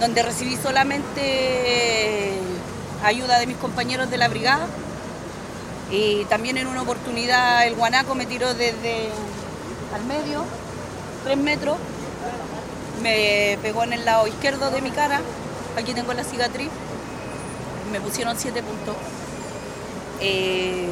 donde 0.00 0.22
recibí 0.22 0.56
solamente 0.56 1.20
eh, 1.20 2.38
ayuda 3.04 3.38
de 3.38 3.46
mis 3.46 3.56
compañeros 3.56 4.10
de 4.10 4.18
la 4.18 4.28
brigada. 4.28 4.66
Y 5.90 6.24
también 6.26 6.58
en 6.58 6.66
una 6.66 6.82
oportunidad 6.82 7.66
el 7.66 7.74
guanaco 7.74 8.14
me 8.14 8.26
tiró 8.26 8.52
desde 8.52 9.08
al 9.94 10.04
medio, 10.04 10.44
tres 11.24 11.38
metros, 11.38 11.78
me 13.02 13.58
pegó 13.62 13.84
en 13.84 13.94
el 13.94 14.04
lado 14.04 14.26
izquierdo 14.26 14.70
de 14.70 14.82
mi 14.82 14.90
cara, 14.90 15.22
aquí 15.78 15.94
tengo 15.94 16.12
la 16.12 16.24
cicatriz, 16.24 16.68
me 17.90 18.00
pusieron 18.00 18.36
siete 18.36 18.62
puntos. 18.62 18.96
Eh, 20.20 20.90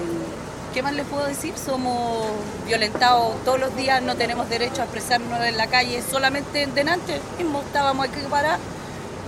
¿Qué 0.77 0.83
más 0.83 0.93
les 0.93 1.07
puedo 1.07 1.25
decir? 1.25 1.55
Somos 1.57 2.27
violentados 2.67 3.43
todos 3.47 3.59
los 3.59 3.75
días, 3.77 4.03
no 4.03 4.15
tenemos 4.15 4.47
derecho 4.51 4.83
a 4.83 4.85
expresarnos 4.85 5.43
en 5.43 5.57
la 5.57 5.69
calle, 5.69 6.03
solamente 6.03 6.61
en 6.61 6.75
delante 6.75 7.19
mismo 7.39 7.63
estábamos 7.63 8.07
aquí 8.07 8.21
parados. 8.29 8.61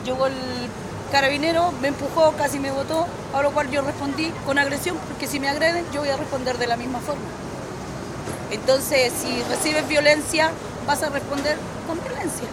Llegó 0.04 0.26
el 0.26 0.34
carabinero, 1.10 1.72
me 1.80 1.88
empujó, 1.88 2.32
casi 2.32 2.58
me 2.58 2.70
botó, 2.70 3.06
a 3.32 3.40
lo 3.40 3.50
cual 3.52 3.70
yo 3.70 3.80
respondí 3.80 4.30
con 4.44 4.58
agresión, 4.58 4.98
porque 5.08 5.26
si 5.26 5.40
me 5.40 5.48
agreden 5.48 5.86
yo 5.90 6.00
voy 6.00 6.10
a 6.10 6.18
responder 6.18 6.58
de 6.58 6.66
la 6.66 6.76
misma 6.76 6.98
forma. 6.98 7.22
Entonces, 8.50 9.10
si 9.18 9.42
recibes 9.44 9.88
violencia, 9.88 10.50
vas 10.86 11.02
a 11.02 11.08
responder 11.08 11.56
con 11.86 11.98
violencia. 11.98 12.46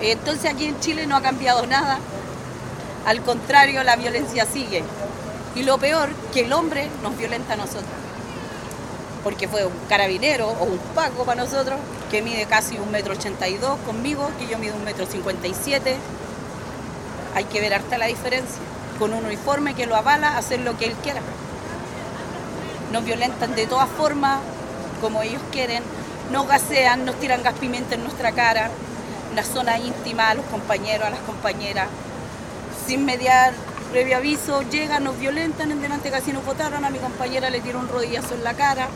Entonces 0.00 0.48
aquí 0.48 0.66
en 0.66 0.78
Chile 0.78 1.08
no 1.08 1.16
ha 1.16 1.22
cambiado 1.22 1.66
nada. 1.66 1.98
Al 3.04 3.20
contrario, 3.22 3.82
la 3.82 3.96
violencia 3.96 4.46
sigue. 4.46 4.84
Y 5.56 5.62
lo 5.64 5.78
peor, 5.78 6.10
que 6.32 6.42
el 6.42 6.52
hombre 6.52 6.88
nos 7.02 7.16
violenta 7.16 7.54
a 7.54 7.56
nosotros. 7.56 7.84
Porque 9.24 9.48
fue 9.48 9.64
un 9.64 9.72
carabinero 9.88 10.48
o 10.48 10.64
un 10.64 10.78
paco 10.94 11.24
para 11.24 11.42
nosotros, 11.42 11.80
que 12.10 12.22
mide 12.22 12.44
casi 12.44 12.78
un 12.78 12.92
metro 12.92 13.14
ochenta 13.14 13.48
y 13.48 13.56
dos 13.56 13.76
conmigo, 13.86 14.30
que 14.38 14.46
yo 14.46 14.58
mido 14.58 14.76
un 14.76 14.84
metro 14.84 15.06
cincuenta 15.06 15.48
y 15.48 15.54
siete. 15.54 15.96
Hay 17.34 17.44
que 17.44 17.60
ver 17.60 17.74
harta 17.74 17.98
la 17.98 18.06
diferencia. 18.06 18.60
Con 18.98 19.12
un 19.12 19.24
uniforme 19.24 19.74
que 19.74 19.86
lo 19.86 19.96
avala, 19.96 20.36
hacer 20.36 20.60
lo 20.60 20.78
que 20.78 20.84
él 20.84 20.94
quiera. 21.02 21.20
Nos 22.92 23.04
violentan 23.04 23.54
de 23.54 23.66
todas 23.66 23.88
formas, 23.88 24.38
como 25.00 25.22
ellos 25.22 25.42
quieren. 25.50 25.82
Nos 26.30 26.46
gasean, 26.46 27.04
nos 27.04 27.16
tiran 27.16 27.42
gas 27.42 27.54
pimienta 27.54 27.94
en 27.94 28.02
nuestra 28.02 28.32
cara, 28.32 28.70
en 29.30 29.36
la 29.36 29.42
zona 29.42 29.78
íntima, 29.78 30.30
a 30.30 30.34
los 30.34 30.44
compañeros, 30.46 31.06
a 31.06 31.10
las 31.10 31.20
compañeras. 31.20 31.88
Sin 32.86 33.04
mediar 33.04 33.52
previo 33.96 34.18
aviso, 34.18 34.60
llegan, 34.70 35.04
nos 35.04 35.18
violentan, 35.18 35.70
en 35.70 35.80
delante 35.80 36.10
casi 36.10 36.30
nos 36.30 36.44
botaron, 36.44 36.84
a 36.84 36.90
mi 36.90 36.98
compañera 36.98 37.48
le 37.48 37.62
tiró 37.62 37.78
un 37.78 37.88
rodillazo 37.88 38.34
en 38.34 38.44
la 38.44 38.52
cara, 38.52 38.88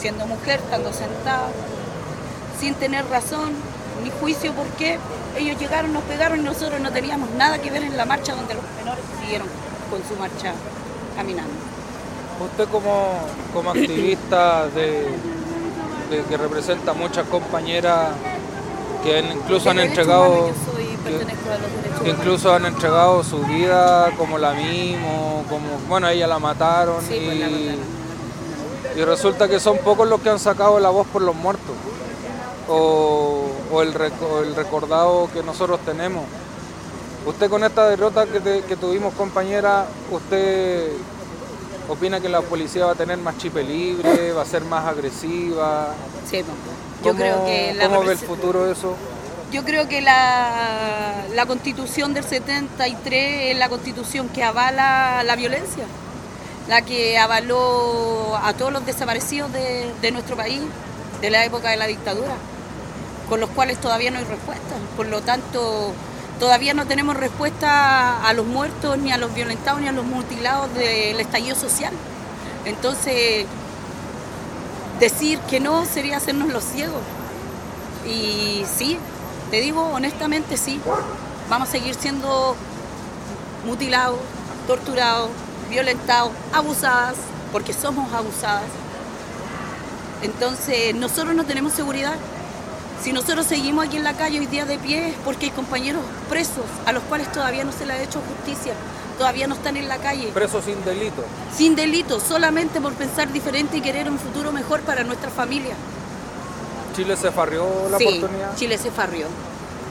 siendo 0.00 0.26
mujer, 0.26 0.58
estando 0.64 0.90
sentada, 0.90 1.48
sin 2.58 2.72
tener 2.72 3.06
razón 3.10 3.52
ni 4.02 4.10
juicio 4.10 4.54
por 4.54 4.64
qué. 4.78 4.98
Ellos 5.36 5.60
llegaron, 5.60 5.92
nos 5.92 6.02
pegaron 6.04 6.40
y 6.40 6.44
nosotros 6.44 6.80
no 6.80 6.90
teníamos 6.90 7.28
nada 7.32 7.58
que 7.58 7.70
ver 7.70 7.82
en 7.82 7.94
la 7.98 8.06
marcha 8.06 8.34
donde 8.34 8.54
los 8.54 8.62
menores 8.78 9.04
siguieron 9.20 9.48
con 9.90 10.00
su 10.08 10.18
marcha 10.18 10.54
caminando. 11.14 11.52
Usted 12.42 12.68
como, 12.70 13.18
como 13.52 13.68
activista 13.72 14.66
de, 14.68 15.08
de- 16.08 16.24
que 16.26 16.36
representa 16.38 16.94
muchas 16.94 17.26
compañeras 17.26 18.12
que 19.04 19.18
incluso 19.20 19.68
han 19.68 19.76
De 19.76 19.84
entregado 19.84 20.50
pertenezco 21.12 21.50
a 21.50 21.58
los 21.58 21.72
derechos 21.72 21.82
que 21.84 21.98
humanos. 22.10 22.18
incluso 22.18 22.54
han 22.54 22.66
entregado 22.66 23.24
su 23.24 23.38
vida 23.40 24.10
como 24.16 24.38
la 24.38 24.52
mimo, 24.52 25.44
como 25.48 25.66
bueno 25.88 26.08
ella 26.08 26.26
la 26.26 26.38
mataron 26.38 27.00
Sí, 27.02 27.20
pues, 27.24 27.38
la 27.38 27.46
mataron. 27.46 27.78
y 28.96 29.02
resulta 29.04 29.48
que 29.48 29.60
son 29.60 29.78
pocos 29.78 30.08
los 30.08 30.20
que 30.20 30.30
han 30.30 30.38
sacado 30.38 30.78
la 30.80 30.90
voz 30.90 31.06
por 31.08 31.22
los 31.22 31.34
muertos 31.34 31.74
o, 32.68 33.46
o 33.70 33.82
el, 33.82 33.94
rec- 33.94 34.22
o 34.30 34.40
el 34.42 34.54
recordado 34.54 35.28
que 35.32 35.42
nosotros 35.42 35.80
tenemos. 35.84 36.24
Usted 37.26 37.50
con 37.50 37.64
esta 37.64 37.88
derrota 37.88 38.26
que, 38.26 38.40
te- 38.40 38.62
que 38.62 38.76
tuvimos 38.76 39.12
compañera, 39.14 39.86
usted 40.10 40.88
opina 41.88 42.20
que 42.20 42.28
la 42.28 42.40
policía 42.42 42.86
va 42.86 42.92
a 42.92 42.94
tener 42.94 43.18
más 43.18 43.36
chipe 43.38 43.62
libre, 43.62 44.32
va 44.32 44.42
a 44.42 44.46
ser 44.46 44.62
más 44.64 44.86
agresiva. 44.86 45.88
Sí, 46.28 46.42
pues. 46.42 46.46
yo 47.02 47.10
¿Cómo- 47.10 47.18
creo 47.18 47.44
que 47.46 47.74
la 47.74 47.88
¿Cómo 47.88 48.02
ve 48.04 48.12
el 48.12 48.18
futuro 48.18 48.70
eso? 48.70 48.94
Yo 49.52 49.64
creo 49.64 49.88
que 49.88 50.02
la, 50.02 51.24
la 51.34 51.46
constitución 51.46 52.12
del 52.12 52.24
73 52.24 53.52
es 53.52 53.58
la 53.58 53.70
constitución 53.70 54.28
que 54.28 54.44
avala 54.44 55.22
la 55.24 55.36
violencia, 55.36 55.84
la 56.68 56.82
que 56.82 57.18
avaló 57.18 58.36
a 58.42 58.52
todos 58.52 58.72
los 58.72 58.84
desaparecidos 58.84 59.50
de, 59.52 59.90
de 60.02 60.10
nuestro 60.10 60.36
país, 60.36 60.60
de 61.22 61.30
la 61.30 61.46
época 61.46 61.70
de 61.70 61.78
la 61.78 61.86
dictadura, 61.86 62.34
con 63.28 63.40
los 63.40 63.48
cuales 63.50 63.80
todavía 63.80 64.10
no 64.10 64.18
hay 64.18 64.24
respuesta. 64.24 64.74
Por 64.98 65.06
lo 65.06 65.22
tanto, 65.22 65.94
todavía 66.38 66.74
no 66.74 66.86
tenemos 66.86 67.16
respuesta 67.16 68.28
a 68.28 68.32
los 68.34 68.44
muertos, 68.44 68.98
ni 68.98 69.12
a 69.12 69.16
los 69.16 69.34
violentados, 69.34 69.80
ni 69.80 69.88
a 69.88 69.92
los 69.92 70.04
mutilados 70.04 70.72
del 70.74 71.18
estallido 71.20 71.56
social. 71.56 71.94
Entonces, 72.66 73.46
decir 75.00 75.38
que 75.40 75.58
no 75.58 75.86
sería 75.86 76.18
hacernos 76.18 76.48
los 76.48 76.64
ciegos. 76.64 77.00
Y 78.06 78.64
sí, 78.76 78.98
te 79.50 79.60
digo 79.60 79.82
honestamente, 79.92 80.56
sí, 80.56 80.80
vamos 81.48 81.68
a 81.68 81.72
seguir 81.72 81.94
siendo 81.94 82.56
mutilados, 83.66 84.18
torturados, 84.66 85.30
violentados, 85.70 86.32
abusadas, 86.52 87.16
porque 87.52 87.72
somos 87.72 88.12
abusadas. 88.12 88.64
Entonces, 90.22 90.94
nosotros 90.94 91.34
no 91.34 91.44
tenemos 91.44 91.72
seguridad. 91.72 92.14
Si 93.02 93.12
nosotros 93.12 93.46
seguimos 93.46 93.86
aquí 93.86 93.96
en 93.96 94.04
la 94.04 94.14
calle 94.14 94.40
hoy 94.40 94.46
día 94.46 94.64
de 94.64 94.76
pie 94.76 95.10
es 95.10 95.14
porque 95.24 95.46
hay 95.46 95.52
compañeros 95.52 96.02
presos 96.28 96.64
a 96.84 96.92
los 96.92 97.02
cuales 97.04 97.30
todavía 97.30 97.62
no 97.64 97.70
se 97.70 97.86
les 97.86 97.96
ha 97.96 98.02
hecho 98.02 98.20
justicia, 98.20 98.74
todavía 99.18 99.46
no 99.46 99.54
están 99.54 99.76
en 99.76 99.88
la 99.88 99.98
calle 99.98 100.30
Preso 100.34 100.60
sin 100.60 100.84
delito. 100.84 101.24
sin 101.56 101.76
delito, 101.76 102.18
solamente 102.18 102.80
por 102.80 102.94
pensar 102.94 103.32
diferente 103.32 103.76
y 103.76 103.80
querer 103.80 104.10
un 104.10 104.18
futuro 104.18 104.50
mejor 104.50 104.80
para 104.80 105.04
nuestra 105.04 105.30
familia. 105.30 105.74
Chile 106.98 107.16
se 107.16 107.30
farrió 107.30 107.64
la 107.92 107.98
sí, 107.98 108.04
oportunidad. 108.06 108.56
Chile 108.56 108.76
se 108.76 108.90
farrió. 108.90 109.26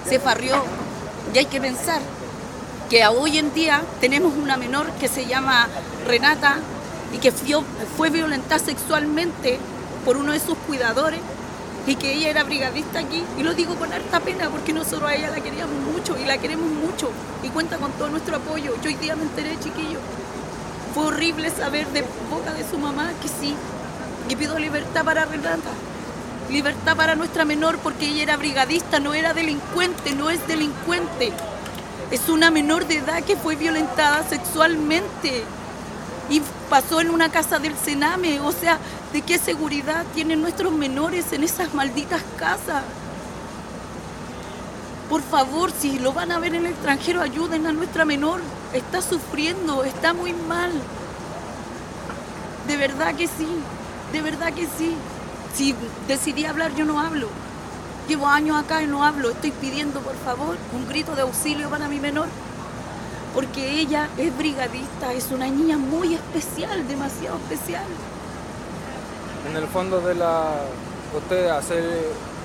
Se 0.09 0.19
farrió. 0.19 0.61
Y 1.33 1.37
hay 1.37 1.45
que 1.45 1.61
pensar 1.61 2.01
que 2.89 3.05
hoy 3.07 3.37
en 3.37 3.53
día 3.53 3.81
tenemos 4.01 4.33
una 4.35 4.57
menor 4.57 4.91
que 4.99 5.07
se 5.07 5.25
llama 5.25 5.69
Renata 6.05 6.57
y 7.13 7.17
que 7.19 7.31
fio- 7.31 7.63
fue 7.95 8.09
violentada 8.09 8.59
sexualmente 8.59 9.57
por 10.03 10.17
uno 10.17 10.33
de 10.33 10.39
sus 10.41 10.57
cuidadores 10.67 11.21
y 11.85 11.95
que 11.95 12.11
ella 12.11 12.29
era 12.29 12.43
brigadista 12.43 12.99
aquí. 12.99 13.23
Y 13.37 13.43
lo 13.43 13.53
digo 13.53 13.75
con 13.75 13.93
harta 13.93 14.19
pena 14.19 14.49
porque 14.49 14.73
nosotros 14.73 15.09
a 15.09 15.15
ella 15.15 15.29
la 15.31 15.39
queríamos 15.39 15.75
mucho 15.93 16.17
y 16.17 16.25
la 16.25 16.37
queremos 16.37 16.69
mucho 16.69 17.09
y 17.41 17.47
cuenta 17.47 17.77
con 17.77 17.91
todo 17.93 18.09
nuestro 18.09 18.35
apoyo. 18.35 18.73
Yo 18.81 18.89
hoy 18.89 18.95
día 18.95 19.15
me 19.15 19.23
enteré, 19.23 19.57
chiquillo. 19.61 19.99
Fue 20.93 21.05
horrible 21.05 21.49
saber 21.51 21.87
de 21.87 22.03
boca 22.29 22.53
de 22.53 22.69
su 22.69 22.77
mamá 22.77 23.11
que 23.21 23.29
sí. 23.29 23.55
Y 24.27 24.35
pido 24.35 24.59
libertad 24.59 25.05
para 25.05 25.23
Renata. 25.23 25.69
Libertad 26.49 26.95
para 26.95 27.15
nuestra 27.15 27.45
menor 27.45 27.77
porque 27.79 28.07
ella 28.07 28.23
era 28.23 28.37
brigadista, 28.37 28.99
no 28.99 29.13
era 29.13 29.33
delincuente, 29.33 30.13
no 30.13 30.29
es 30.29 30.45
delincuente. 30.47 31.31
Es 32.11 32.29
una 32.29 32.51
menor 32.51 32.87
de 32.87 32.97
edad 32.97 33.23
que 33.23 33.35
fue 33.35 33.55
violentada 33.55 34.23
sexualmente 34.27 35.43
y 36.29 36.41
pasó 36.69 37.01
en 37.01 37.09
una 37.09 37.29
casa 37.29 37.59
del 37.59 37.75
Sename. 37.75 38.39
O 38.39 38.51
sea, 38.51 38.79
¿de 39.13 39.21
qué 39.21 39.37
seguridad 39.37 40.05
tienen 40.13 40.41
nuestros 40.41 40.71
menores 40.71 41.33
en 41.33 41.43
esas 41.43 41.73
malditas 41.73 42.21
casas? 42.37 42.83
Por 45.09 45.21
favor, 45.21 45.71
si 45.71 45.99
lo 45.99 46.11
van 46.11 46.31
a 46.31 46.39
ver 46.39 46.55
en 46.55 46.65
el 46.65 46.71
extranjero, 46.71 47.21
ayuden 47.21 47.65
a 47.65 47.71
nuestra 47.71 48.03
menor. 48.03 48.41
Está 48.73 49.01
sufriendo, 49.01 49.83
está 49.83 50.13
muy 50.13 50.33
mal. 50.33 50.71
De 52.67 52.75
verdad 52.75 53.15
que 53.15 53.27
sí, 53.27 53.47
de 54.11 54.21
verdad 54.21 54.53
que 54.53 54.67
sí. 54.77 54.95
Si 55.57 55.73
decidí 56.07 56.45
hablar, 56.45 56.75
yo 56.75 56.85
no 56.85 56.99
hablo. 56.99 57.29
Llevo 58.07 58.27
años 58.27 58.57
acá 58.57 58.83
y 58.83 58.85
no 58.85 59.03
hablo. 59.03 59.31
Estoy 59.31 59.49
pidiendo, 59.49 60.01
por 60.01 60.15
favor, 60.17 60.55
un 60.71 60.87
grito 60.87 61.15
de 61.15 61.23
auxilio 61.23 61.67
para 61.71 61.87
mi 61.87 61.99
menor. 61.99 62.27
Porque 63.33 63.79
ella 63.79 64.07
es 64.19 64.37
brigadista, 64.37 65.13
es 65.13 65.31
una 65.31 65.47
niña 65.47 65.79
muy 65.79 66.13
especial, 66.13 66.87
demasiado 66.87 67.37
especial. 67.37 67.85
En 69.49 69.57
el 69.57 69.67
fondo 69.67 69.99
de 69.99 70.13
la... 70.13 70.51
Usted 71.15 71.47
hace 71.47 71.73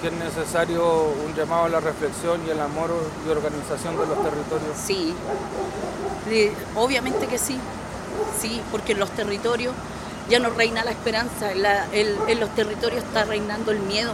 que 0.00 0.06
es 0.06 0.12
necesario 0.14 0.82
un 1.26 1.34
llamado 1.34 1.64
a 1.64 1.68
la 1.68 1.80
reflexión 1.80 2.40
y 2.46 2.50
el 2.50 2.60
amor 2.60 2.90
y 3.26 3.30
organización 3.30 3.92
de 3.98 4.06
los 4.06 4.22
territorios. 4.22 4.76
Sí, 4.82 5.14
obviamente 6.76 7.26
que 7.26 7.36
sí, 7.38 7.58
sí, 8.40 8.62
porque 8.70 8.92
en 8.92 9.00
los 9.00 9.10
territorios 9.10 9.74
ya 10.28 10.38
no 10.38 10.50
reina 10.50 10.84
la 10.84 10.90
esperanza, 10.92 11.52
en, 11.52 11.62
la- 11.62 11.86
el- 11.92 12.16
en 12.28 12.40
los 12.40 12.50
territorios 12.54 13.02
está 13.04 13.24
reinando 13.24 13.70
el 13.72 13.80
miedo, 13.80 14.12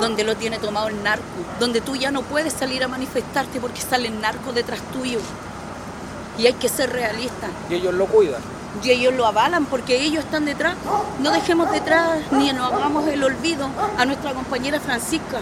donde 0.00 0.24
lo 0.24 0.36
tiene 0.36 0.58
tomado 0.58 0.88
el 0.88 1.02
narco, 1.02 1.24
donde 1.60 1.80
tú 1.80 1.96
ya 1.96 2.10
no 2.10 2.22
puedes 2.22 2.52
salir 2.52 2.82
a 2.84 2.88
manifestarte 2.88 3.60
porque 3.60 3.80
sale 3.80 4.08
el 4.08 4.20
narco 4.20 4.52
detrás 4.52 4.80
tuyo. 4.92 5.18
Y 6.38 6.46
hay 6.46 6.54
que 6.54 6.68
ser 6.68 6.90
realistas. 6.92 7.50
Y 7.70 7.74
ellos 7.74 7.94
lo 7.94 8.06
cuidan. 8.06 8.42
Y 8.82 8.90
ellos 8.90 9.14
lo 9.14 9.24
avalan 9.24 9.66
porque 9.66 10.00
ellos 10.02 10.24
están 10.24 10.44
detrás. 10.44 10.74
No 11.20 11.30
dejemos 11.30 11.70
detrás 11.70 12.18
ni 12.32 12.52
nos 12.52 12.72
hagamos 12.72 13.06
el 13.06 13.22
olvido 13.22 13.68
a 13.96 14.04
nuestra 14.04 14.32
compañera 14.34 14.80
Francisca, 14.80 15.38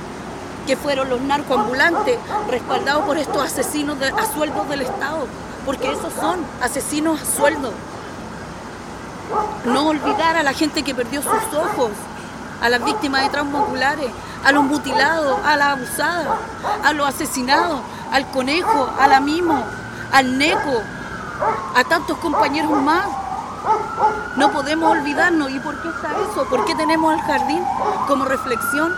que 0.67 0.77
fueron 0.77 1.09
los 1.09 1.21
narcoambulantes 1.23 2.19
respaldados 2.51 3.05
por 3.07 3.17
estos 3.17 3.43
asesinos 3.43 3.99
de- 3.99 4.09
a 4.09 4.33
sueldos 4.35 4.69
del 4.69 4.83
Estado, 4.83 5.27
porque 5.65 5.91
esos 5.91 6.13
son 6.13 6.41
asesinos 6.61 7.23
a 7.23 7.25
sueldo. 7.25 7.73
No 9.65 9.89
olvidar 9.89 10.37
a 10.37 10.43
la 10.43 10.53
gente 10.53 10.83
que 10.83 10.95
perdió 10.95 11.23
sus 11.23 11.55
ojos, 11.55 11.91
a 12.61 12.69
las 12.69 12.85
víctimas 12.85 13.23
de 13.23 13.29
traumas 13.31 13.63
oculares, 13.63 14.11
a 14.45 14.53
los 14.53 14.65
mutilados, 14.65 15.39
a 15.45 15.57
las 15.57 15.69
abusadas, 15.69 16.29
a 16.85 16.93
los 16.93 17.09
asesinados, 17.09 17.81
al 18.13 18.27
conejo, 18.29 18.91
a 19.01 19.07
la 19.09 19.21
mimo, 19.21 19.63
al 20.13 20.39
neco, 20.39 20.83
a 21.75 21.85
tantos 21.85 22.19
compañeros 22.19 22.71
más. 22.83 23.07
No 24.37 24.51
podemos 24.51 24.91
olvidarnos. 24.91 25.51
¿Y 25.51 25.61
por 25.61 25.81
qué 25.83 25.89
está 25.89 26.09
eso? 26.11 26.45
¿Por 26.47 26.65
qué 26.65 26.75
tenemos 26.75 27.15
el 27.15 27.21
jardín 27.23 27.65
como 28.09 28.25
reflexión? 28.25 28.93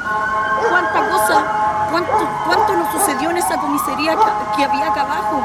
¿Cuánta 0.71 1.09
cosa, 1.11 1.45
cuánto, 1.91 2.29
cuánto 2.47 2.77
nos 2.77 2.93
sucedió 2.93 3.31
en 3.31 3.37
esa 3.37 3.59
comisaría 3.59 4.17
que, 4.17 4.57
que 4.57 4.65
había 4.65 4.87
acá 4.91 5.03
abajo? 5.03 5.45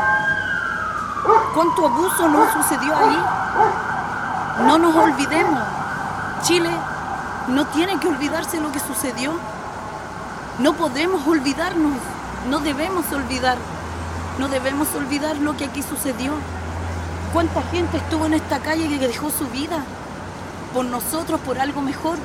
¿Cuánto 1.54 1.86
abuso 1.86 2.30
nos 2.30 2.54
sucedió 2.54 2.96
ahí? 2.96 3.24
No 4.66 4.78
nos 4.78 4.96
olvidemos. 4.96 5.60
Chile 6.44 6.70
no 7.48 7.66
tiene 7.68 8.00
que 8.00 8.08
olvidarse 8.08 8.60
lo 8.60 8.72
que 8.72 8.80
sucedió. 8.80 9.34
No 10.60 10.74
podemos 10.74 11.26
olvidarnos. 11.28 11.98
No 12.50 12.60
debemos 12.60 13.06
olvidar. 13.12 13.58
No 14.38 14.48
debemos 14.48 14.94
olvidar 14.96 15.38
lo 15.38 15.56
que 15.56 15.66
aquí 15.66 15.82
sucedió. 15.82 16.34
¿Cuánta 17.34 17.62
gente 17.64 17.98
estuvo 17.98 18.26
en 18.26 18.34
esta 18.34 18.60
calle 18.60 18.88
que 18.90 19.08
dejó 19.08 19.30
su 19.32 19.48
vida? 19.48 19.84
Por 20.74 20.86
nosotros, 20.86 21.40
por 21.42 21.60
algo 21.60 21.82
mejor. 21.82 22.18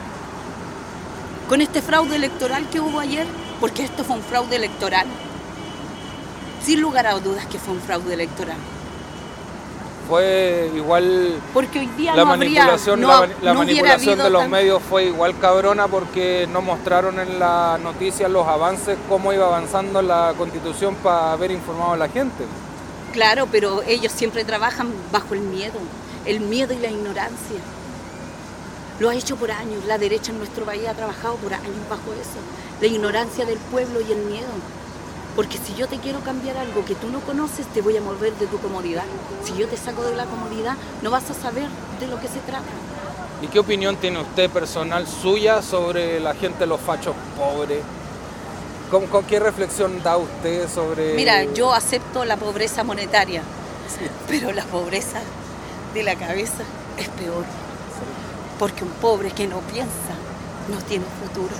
Con 1.49 1.61
este 1.61 1.83
fraude 1.83 2.16
electoral 2.16 2.68
que 2.68 2.81
hubo 2.81 3.01
ayer, 3.01 3.27
porque 3.61 3.85
esto 3.85 4.03
fue 4.03 4.16
un 4.16 4.23
fraude 4.23 4.57
electoral. 4.57 5.07
Sin 6.64 6.81
lugar 6.81 7.07
a 7.07 7.18
dudas 7.20 7.47
que 7.47 7.59
fue 7.59 7.75
un 7.75 7.81
fraude 7.81 8.14
electoral. 8.14 8.57
Fue 10.09 10.71
igual 10.75 11.40
Porque 11.55 11.79
hoy 11.81 11.87
día 11.97 12.14
la 12.14 12.25
no 12.25 12.33
habría, 12.33 12.61
manipulación, 12.64 13.01
no, 13.01 13.09
la, 13.09 13.21
la 13.21 13.55
no 13.55 13.61
hubiera 13.61 13.88
manipulación 13.88 14.19
de 14.19 14.31
los 14.31 14.43
tan- 14.43 14.51
medios 14.51 14.83
fue 14.83 15.05
igual 15.07 15.38
cabrona 15.38 15.88
porque 15.88 16.47
no 16.53 16.61
mostraron 16.61 17.19
en 17.19 17.38
la 17.38 17.79
noticia 17.83 18.29
los 18.29 18.47
avances, 18.47 18.99
cómo 19.09 19.33
iba 19.33 19.47
avanzando 19.47 20.03
la 20.03 20.35
constitución 20.37 20.95
para 20.97 21.33
haber 21.33 21.51
informado 21.53 21.93
a 21.93 21.97
la 21.97 22.09
gente. 22.09 22.45
Claro, 23.14 23.47
pero 23.51 23.83
ellos 23.83 24.12
siempre 24.12 24.45
trabajan 24.45 24.93
bajo 25.11 25.33
el 25.35 25.40
miedo, 25.40 25.79
el 26.27 26.40
miedo 26.40 26.75
y 26.75 26.79
la 26.79 26.90
ignorancia. 26.90 27.61
Lo 29.01 29.09
ha 29.11 29.14
hecho 29.14 29.37
por 29.37 29.51
años, 29.51 29.85
la 29.87 29.99
derecha 29.99 30.33
en 30.33 30.38
nuestro 30.38 30.64
país 30.64 30.87
ha 30.87 30.95
trabajado 30.95 31.37
por 31.37 31.53
años 31.55 31.88
bajo 31.88 32.12
eso, 32.12 32.38
la 32.81 32.87
ignorancia 32.87 33.45
del 33.47 33.59
pueblo 33.59 34.01
y 34.01 34.12
el 34.12 34.19
miedo. 34.19 34.49
Porque 35.37 35.59
si 35.59 35.75
yo 35.75 35.88
te 35.88 35.99
quiero 35.99 36.20
cambiar 36.20 36.57
algo 36.57 36.85
que 36.85 36.94
tú 36.94 37.09
no 37.11 37.20
conoces, 37.20 37.66
te 37.66 37.83
voy 37.83 37.97
a 37.97 38.01
mover 38.01 38.35
de 38.35 38.47
tu 38.47 38.59
comodidad. 38.59 39.05
Si 39.44 39.55
yo 39.57 39.66
te 39.66 39.77
saco 39.77 40.03
de 40.03 40.14
la 40.14 40.27
comodidad, 40.27 40.77
no 41.03 41.11
vas 41.11 41.29
a 41.31 41.35
saber 41.35 41.68
de 41.99 42.07
lo 42.07 42.20
que 42.20 42.29
se 42.29 42.38
trata. 42.40 42.64
¿Y 43.42 43.49
qué 43.49 43.59
opinión 43.59 43.97
tiene 43.97 44.20
usted 44.20 44.49
personal 44.49 45.07
suya 45.09 45.61
sobre 45.61 46.20
la 46.20 46.35
gente, 46.35 46.66
los 46.66 46.81
fachos 46.81 47.16
pobres? 47.37 47.81
¿Con, 48.90 49.07
con 49.09 49.25
qué 49.25 49.40
reflexión 49.40 50.03
da 50.03 50.16
usted 50.16 50.68
sobre...? 50.68 51.14
Mira, 51.14 51.42
yo 51.53 51.73
acepto 51.73 52.25
la 52.25 52.37
pobreza 52.37 52.85
monetaria, 52.85 53.42
pero 54.29 54.53
la 54.53 54.64
pobreza 54.64 55.20
de 55.94 56.03
la 56.05 56.14
cabeza 56.14 56.62
es 56.97 57.09
peor. 57.09 57.44
Porque 58.59 58.85
un 58.85 58.90
pobre 58.90 59.33
que 59.33 59.49
no 59.49 59.59
piensa 59.61 60.14
no 60.70 60.79
tiene 60.87 61.05
futuro. 61.20 61.55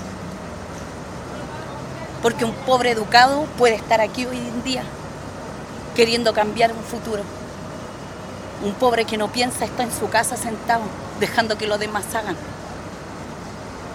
Porque 2.25 2.43
un 2.43 2.53
pobre 2.53 2.89
educado 2.89 3.45
puede 3.55 3.75
estar 3.75 4.01
aquí 4.01 4.25
hoy 4.25 4.39
en 4.39 4.63
día 4.63 4.81
queriendo 5.95 6.33
cambiar 6.33 6.71
un 6.73 6.81
futuro. 6.81 7.21
Un 8.63 8.73
pobre 8.73 9.05
que 9.05 9.15
no 9.15 9.27
piensa 9.27 9.63
está 9.63 9.83
en 9.83 9.91
su 9.91 10.09
casa 10.09 10.35
sentado, 10.35 10.81
dejando 11.19 11.55
que 11.55 11.67
los 11.67 11.79
demás 11.79 12.03
hagan. 12.15 12.35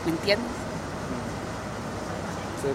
¿Me 0.05 0.13
entiendes? 0.13 0.47
Sí. 2.63 2.69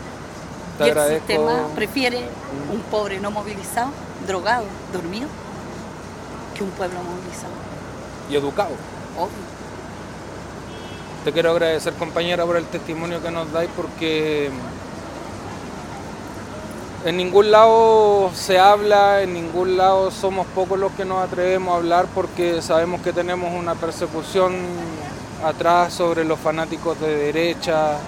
Te 0.77 0.83
Y 0.83 0.89
el 0.89 0.91
agradezco. 0.91 1.25
sistema 1.25 1.67
prefiere 1.73 2.27
un 2.73 2.81
pobre 2.81 3.21
no 3.21 3.31
movilizado, 3.31 3.91
drogado, 4.27 4.65
dormido, 4.91 5.29
que 6.53 6.65
un 6.65 6.69
pueblo 6.71 6.99
movilizado. 7.01 7.53
Y 8.29 8.35
educado. 8.35 8.71
Obvio. 9.17 9.55
Te 11.23 11.31
quiero 11.31 11.51
agradecer, 11.51 11.93
compañera, 11.93 12.45
por 12.45 12.57
el 12.57 12.65
testimonio 12.65 13.23
que 13.23 13.31
nos 13.31 13.49
dais, 13.53 13.69
porque 13.73 14.51
en 17.05 17.17
ningún 17.17 17.51
lado 17.51 18.31
se 18.33 18.57
habla, 18.57 19.21
en 19.21 19.35
ningún 19.35 19.77
lado 19.77 20.09
somos 20.09 20.47
pocos 20.47 20.79
los 20.79 20.91
que 20.93 21.05
nos 21.05 21.23
atrevemos 21.23 21.73
a 21.73 21.77
hablar, 21.77 22.07
porque 22.15 22.63
sabemos 22.63 23.01
que 23.01 23.13
tenemos 23.13 23.53
una 23.53 23.75
persecución 23.75 24.55
atrás 25.43 25.93
sobre 25.93 26.25
los 26.25 26.39
fanáticos 26.39 26.99
de 26.99 27.15
derecha. 27.15 27.99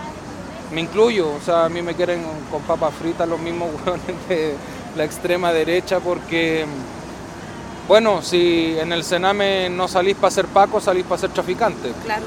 Me 0.74 0.82
incluyo, 0.82 1.32
o 1.32 1.40
sea, 1.46 1.66
a 1.66 1.70
mí 1.70 1.84
me 1.84 1.94
quieren 1.94 2.24
con 2.50 2.64
papas 2.64 2.92
fritas 2.96 3.30
los 3.30 3.40
mismos 3.40 3.70
hueones 3.86 4.28
de 4.28 4.56
la 4.96 5.04
extrema 5.04 5.54
derecha, 5.54 6.00
porque, 6.00 6.66
bueno, 7.88 8.24
si 8.24 8.76
en 8.80 8.92
el 8.94 9.04
Sename 9.04 9.70
no 9.70 9.88
salís 9.88 10.16
para 10.16 10.32
ser 10.32 10.48
Paco, 10.48 10.82
salís 10.82 11.06
para 11.06 11.22
ser 11.22 11.30
traficante 11.30 11.92
Claro, 12.04 12.26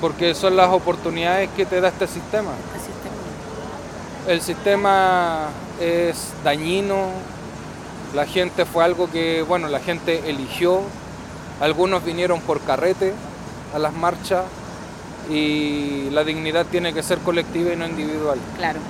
porque 0.00 0.34
son 0.34 0.56
las 0.56 0.70
oportunidades 0.70 1.50
que 1.56 1.66
te 1.66 1.80
da 1.80 1.88
este 1.88 2.08
sistema. 2.08 2.50
El 4.32 4.40
sistema. 4.40 5.48
Es 5.80 6.32
dañino, 6.44 7.08
la 8.14 8.26
gente 8.26 8.66
fue 8.66 8.84
algo 8.84 9.10
que, 9.10 9.40
bueno, 9.42 9.68
la 9.68 9.80
gente 9.80 10.28
eligió, 10.28 10.82
algunos 11.58 12.04
vinieron 12.04 12.40
por 12.42 12.60
carrete 12.60 13.14
a 13.74 13.78
las 13.78 13.94
marchas 13.94 14.44
y 15.30 16.10
la 16.10 16.22
dignidad 16.24 16.66
tiene 16.66 16.92
que 16.92 17.02
ser 17.02 17.18
colectiva 17.20 17.72
y 17.72 17.76
no 17.76 17.86
individual. 17.86 18.38
Claro. 18.58 18.80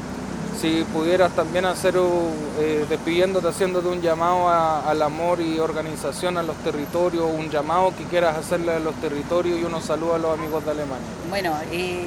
Si 0.61 0.85
pudieras 0.92 1.31
también 1.33 1.64
hacer, 1.64 1.94
eh, 2.59 2.85
despidiéndote, 2.88 3.46
haciéndote 3.48 3.87
un 3.87 4.00
llamado 4.03 4.48
a- 4.48 4.81
al 4.90 5.00
amor 5.00 5.40
y 5.40 5.61
organización 5.61 6.38
a 6.38 6.42
los 6.42 6.57
territorios, 6.57 7.24
un 7.33 7.50
llamado 7.50 7.92
que 7.96 8.03
quieras 8.05 8.37
hacerle 8.37 8.72
a 8.72 8.81
los 8.81 8.94
territorios 8.96 9.61
y 9.61 9.64
unos 9.64 9.85
saludos 9.85 10.16
a 10.16 10.18
los 10.18 10.37
amigos 10.37 10.64
de 10.64 10.72
Alemania. 10.72 11.07
Bueno, 11.29 11.55
eh, 11.70 12.03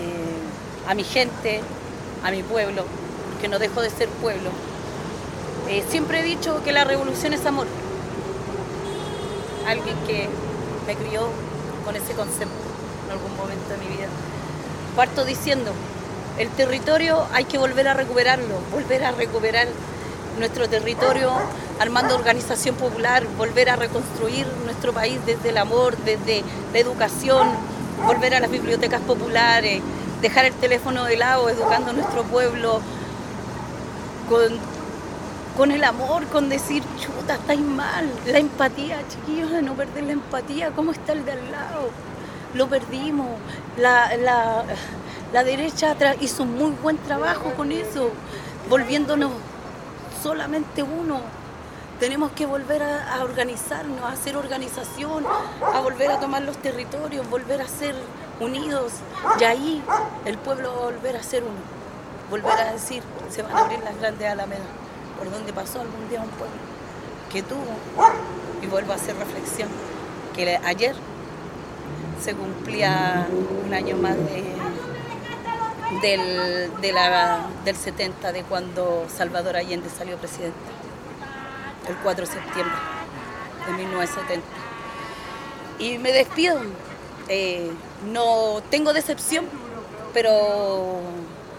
a 0.87 0.93
mi 0.93 1.05
gente, 1.05 1.61
a 2.21 2.31
mi 2.31 2.43
pueblo, 2.43 2.83
que 3.43 3.49
no 3.49 3.59
dejo 3.59 3.81
de 3.81 3.89
ser 3.89 4.07
pueblo, 4.07 4.51
eh, 5.67 5.83
siempre 5.89 6.21
he 6.21 6.23
dicho 6.23 6.63
que 6.63 6.71
la 6.71 6.85
revolución 6.85 7.33
es 7.33 7.45
amor. 7.45 7.67
Alguien 9.67 9.97
que 10.07 10.29
me 10.87 10.95
crió 10.95 11.27
con 11.83 11.93
ese 11.93 12.13
concepto 12.13 12.55
en 13.05 13.11
algún 13.11 13.35
momento 13.35 13.67
de 13.67 13.77
mi 13.79 13.97
vida. 13.97 14.07
Parto 14.95 15.25
diciendo 15.25 15.73
El 16.37 16.47
territorio 16.51 17.27
hay 17.33 17.43
que 17.43 17.57
volver 17.57 17.89
a 17.89 17.93
recuperarlo, 17.93 18.59
volver 18.71 19.03
a 19.03 19.11
recuperar 19.11 19.67
nuestro 20.39 20.69
territorio 20.69 21.29
armando 21.81 22.15
organización 22.15 22.75
popular, 22.75 23.27
volver 23.37 23.69
a 23.69 23.75
reconstruir 23.75 24.47
nuestro 24.63 24.93
país 24.93 25.19
desde 25.25 25.49
el 25.49 25.57
amor, 25.57 25.97
desde 25.97 26.45
la 26.71 26.79
educación, 26.79 27.49
volver 28.05 28.35
a 28.35 28.39
las 28.39 28.49
bibliotecas 28.49 29.01
populares, 29.01 29.81
dejar 30.21 30.45
el 30.45 30.53
teléfono 30.53 31.03
de 31.03 31.17
lado, 31.17 31.49
educando 31.49 31.89
a 31.89 31.93
nuestro 31.93 32.23
pueblo 32.23 32.79
con, 34.29 34.57
con 35.57 35.71
el 35.71 35.83
amor, 35.83 36.25
con 36.27 36.49
decir, 36.49 36.83
chuta, 36.99 37.35
estáis 37.35 37.61
mal, 37.61 38.09
la 38.25 38.39
empatía, 38.39 38.99
chiquillos, 39.07 39.51
de 39.51 39.61
no 39.61 39.73
perder 39.73 40.03
la 40.03 40.13
empatía, 40.13 40.71
¿cómo 40.71 40.91
está 40.91 41.13
el 41.13 41.25
de 41.25 41.33
al 41.33 41.51
lado? 41.51 41.89
Lo 42.53 42.67
perdimos, 42.67 43.27
la, 43.77 44.15
la, 44.17 44.63
la 45.31 45.43
derecha 45.43 45.95
hizo 46.21 46.43
un 46.43 46.55
muy 46.55 46.71
buen 46.71 46.97
trabajo 46.97 47.53
con 47.55 47.71
eso, 47.71 48.11
volviéndonos 48.69 49.31
solamente 50.21 50.83
uno. 50.83 51.21
Tenemos 51.99 52.31
que 52.31 52.45
volver 52.45 52.83
a, 52.83 53.15
a, 53.15 53.23
organizarnos, 53.23 54.01
a 54.01 54.09
hacer 54.11 54.35
organización, 54.35 55.23
a 55.61 55.79
volver 55.79 56.11
a 56.11 56.19
tomar 56.19 56.41
los 56.41 56.57
territorios, 56.57 57.29
volver 57.29 57.61
a 57.61 57.67
ser 57.67 57.95
unidos. 58.39 58.93
Y 59.39 59.43
ahí 59.43 59.83
el 60.25 60.37
pueblo 60.37 60.73
va 60.75 60.81
a 60.81 60.91
volver 60.91 61.15
a 61.17 61.23
ser 61.23 61.43
uno. 61.43 61.82
Volver 62.29 62.51
a 62.51 62.73
decir, 62.73 63.03
se 63.29 63.41
van 63.41 63.55
a 63.55 63.59
abrir 63.59 63.79
las 63.79 63.97
grandes 63.99 64.27
alamedas, 64.27 64.65
por 65.17 65.29
donde 65.29 65.53
pasó 65.53 65.81
algún 65.81 66.09
día 66.09 66.21
un 66.21 66.29
pueblo 66.29 66.55
que 67.31 67.41
tuvo, 67.43 67.77
y 68.61 68.67
vuelvo 68.67 68.93
a 68.93 68.95
hacer 68.95 69.15
reflexión, 69.17 69.69
que 70.35 70.59
ayer 70.63 70.95
se 72.23 72.33
cumplía 72.33 73.27
un 73.65 73.73
año 73.73 73.97
más 73.97 74.15
de, 74.15 74.43
del, 76.01 76.71
del 77.65 77.75
70, 77.75 78.31
de 78.31 78.43
cuando 78.43 79.07
Salvador 79.09 79.57
Allende 79.57 79.89
salió 79.89 80.17
presidente, 80.17 80.57
el 81.87 81.97
4 81.97 82.25
de 82.25 82.31
septiembre 82.31 82.75
de 83.67 83.73
1970. 83.73 84.45
Y 85.79 85.97
me 85.97 86.11
despido. 86.11 86.61
Eh, 87.29 87.71
no 88.11 88.61
tengo 88.69 88.93
decepción, 88.93 89.45
pero 90.13 90.99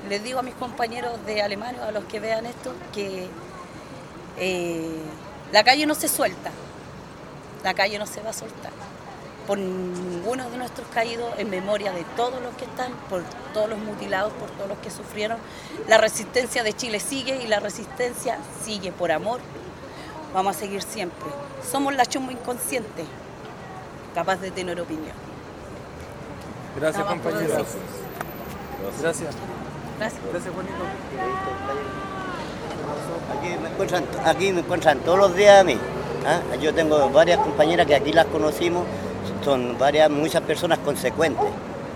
les 0.09 0.23
digo 0.23 0.39
a 0.39 0.43
mis 0.43 0.55
compañeros 0.55 1.13
de 1.27 1.43
Alemania, 1.43 1.85
a 1.87 1.93
los 1.93 2.05
que 2.05 2.21
vean 2.21 2.47
esto, 2.47 2.75
que 2.93 3.29
eh, 4.39 5.03
la 5.53 5.65
calle 5.65 5.87
no 5.87 5.95
se 5.95 6.09
suelta, 6.09 6.51
la 7.63 7.75
calle 7.75 7.99
no 7.99 8.07
se 8.07 8.21
va 8.21 8.31
a 8.31 8.35
soltar 8.35 8.73
por 9.47 9.59
ninguno 9.59 10.49
de 10.51 10.57
nuestros 10.57 10.87
caídos, 10.89 11.33
en 11.39 11.51
memoria 11.51 11.93
de 11.93 12.05
todos 12.17 12.41
los 12.43 12.55
que 12.57 12.65
están, 12.65 12.93
por 13.11 13.23
todos 13.53 13.69
los 13.69 13.79
mutilados, 13.79 14.33
por 14.35 14.51
todos 14.51 14.69
los 14.69 14.79
que 14.79 14.91
sufrieron. 14.91 15.39
La 15.89 15.99
resistencia 15.99 16.63
de 16.63 16.73
Chile 16.73 17.01
sigue 17.01 17.43
y 17.43 17.47
la 17.47 17.61
resistencia 17.61 18.39
sigue 18.65 18.93
por 18.93 19.13
amor. 19.13 19.41
Vamos 20.33 20.57
a 20.57 20.59
seguir 20.59 20.83
siempre. 20.83 21.29
Somos 21.71 21.95
la 21.95 22.07
chumba 22.07 22.33
inconsciente, 22.33 23.05
capaz 24.15 24.37
de 24.37 24.51
tener 24.51 24.81
opinión. 24.81 25.15
Gracias, 26.77 27.05
compañero. 27.05 27.55
Gracias. 27.55 27.77
Gracias. 29.01 29.35
Gracias, 29.99 30.21
Juanito. 30.55 30.75
Aquí 33.39 33.49
me 33.63 33.69
encuentran, 33.69 34.05
aquí 34.25 34.53
me 34.53 34.61
encuentran 34.61 34.99
todos 35.01 35.19
los 35.19 35.37
días 35.37 35.61
a 35.61 35.65
mí. 35.65 35.79
¿ah? 36.27 36.41
Yo 36.61 36.75
tengo 36.75 37.09
varias 37.11 37.39
compañeras 37.39 37.87
que 37.87 37.95
aquí 37.95 38.13
las 38.13 38.27
conocimos, 38.27 38.85
son 39.45 39.79
varias, 39.79 40.11
muchas 40.11 40.43
personas 40.43 40.79
consecuentes, 40.79 41.47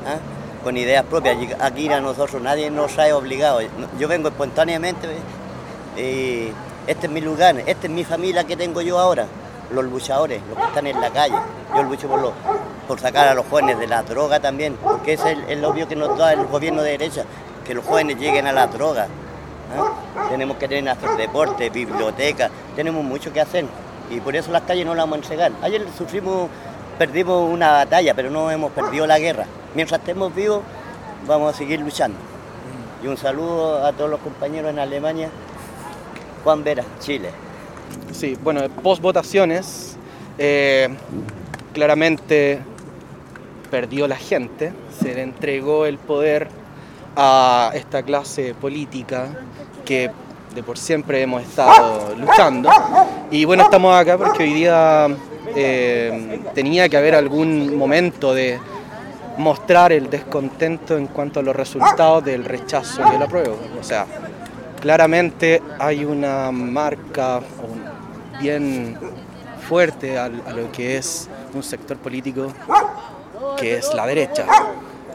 ¿ah? 0.06 0.18
con 0.62 0.76
ideas 0.76 1.04
propias. 1.04 1.37
Aquí 1.61 1.88
a 1.88 2.00
nosotros 2.00 2.40
nadie 2.40 2.70
nos 2.70 2.98
ha 2.98 3.14
obligado. 3.16 3.61
Yo 3.98 4.08
vengo 4.08 4.28
espontáneamente 4.28 5.08
y 5.96 6.52
este 6.87 7.06
es 7.06 7.12
mi 7.12 7.20
lugar, 7.20 7.58
esta 7.66 7.87
es 7.87 7.92
mi 7.92 8.04
familia 8.04 8.44
que 8.44 8.56
tengo 8.56 8.80
yo 8.80 8.98
ahora, 8.98 9.26
los 9.72 9.84
luchadores, 9.84 10.40
los 10.48 10.56
que 10.56 10.64
están 10.64 10.87
en 10.87 11.00
la 11.00 11.11
calle. 11.11 11.37
Yo 11.74 11.82
lucho 11.82 12.08
por, 12.08 12.20
los, 12.20 12.32
por 12.87 13.00
sacar 13.00 13.28
a 13.28 13.34
los 13.34 13.46
jóvenes 13.46 13.78
de 13.78 13.87
la 13.87 14.02
droga 14.02 14.40
también, 14.40 14.76
porque 14.82 15.14
ese 15.14 15.32
es 15.32 15.38
el, 15.38 15.44
el 15.58 15.64
obvio 15.64 15.88
que 15.88 15.96
nos 15.96 16.16
da 16.16 16.32
el 16.32 16.46
gobierno 16.46 16.82
de 16.82 16.92
derecha, 16.92 17.24
que 17.68 17.74
los 17.74 17.85
jóvenes 17.85 18.18
lleguen 18.18 18.46
a 18.46 18.52
la 18.52 18.66
droga. 18.66 19.07
¿ah? 19.76 20.28
Tenemos 20.31 20.57
que 20.57 20.66
tener 20.66 20.90
hacer 20.90 21.11
deporte, 21.18 21.68
biblioteca, 21.68 22.50
tenemos 22.74 23.04
mucho 23.04 23.31
que 23.31 23.42
hacer 23.42 23.66
y 24.11 24.20
por 24.20 24.35
eso 24.35 24.50
las 24.50 24.62
calles 24.62 24.87
no 24.87 24.94
las 24.94 25.04
vamos 25.04 25.18
a 25.18 25.20
entregar. 25.20 25.52
Ayer 25.61 25.85
sufrimos, 25.96 26.48
perdimos 26.98 27.52
una 27.52 27.72
batalla, 27.72 28.14
pero 28.14 28.31
no 28.31 28.50
hemos 28.50 28.72
perdido 28.72 29.07
la 29.07 29.18
guerra. 29.18 29.44
Mientras 29.74 30.00
estemos 30.00 30.35
vivos, 30.35 30.62
vamos 31.26 31.54
a 31.54 31.59
seguir 31.59 31.78
luchando. 31.81 32.16
Y 33.04 33.07
un 33.07 33.18
saludo 33.18 33.85
a 33.85 33.92
todos 33.92 34.09
los 34.09 34.20
compañeros 34.20 34.70
en 34.70 34.78
Alemania. 34.78 35.28
Juan 36.42 36.64
Vera, 36.64 36.85
Chile. 37.00 37.28
Sí, 38.12 38.38
bueno, 38.42 38.62
post 38.83 39.02
votaciones, 39.02 39.96
eh, 40.38 40.88
claramente 41.74 42.61
perdió 43.70 44.09
la 44.09 44.16
gente, 44.16 44.72
se 44.98 45.14
le 45.14 45.22
entregó 45.22 45.85
el 45.85 45.98
poder 45.98 46.48
a 47.16 47.71
esta 47.75 48.03
clase 48.03 48.55
política 48.55 49.29
que 49.85 50.11
de 50.55 50.62
por 50.62 50.79
siempre 50.79 51.23
hemos 51.23 51.42
estado 51.42 52.14
luchando. 52.16 52.71
Y 53.31 53.44
bueno, 53.44 53.64
estamos 53.64 53.94
acá 53.94 54.16
porque 54.16 54.44
hoy 54.44 54.55
día 54.55 55.09
eh, 55.55 56.40
tenía 56.55 56.88
que 56.88 56.97
haber 56.97 57.14
algún 57.14 57.77
momento 57.77 58.35
de 58.35 58.59
mostrar 59.37 59.92
el 59.92 60.11
descontento 60.11 60.97
en 60.97 61.07
cuanto 61.07 61.40
a 61.40 61.42
los 61.42 61.55
resultados 61.55 62.25
del 62.25 62.44
rechazo 62.44 63.03
y 63.12 63.16
el 63.16 63.23
apruebo. 63.23 63.57
O 63.79 63.85
sea, 63.85 64.07
claramente 64.81 65.62
hay 65.79 66.05
una 66.05 66.51
marca 66.51 67.40
bien 68.40 68.99
fuerte 69.68 70.18
a, 70.18 70.25
a 70.25 70.29
lo 70.29 70.73
que 70.73 70.97
es 70.97 71.29
un 71.55 71.62
sector 71.62 71.99
político 71.99 72.53
que 73.57 73.77
es 73.77 73.92
la 73.94 74.07
derecha. 74.07 74.44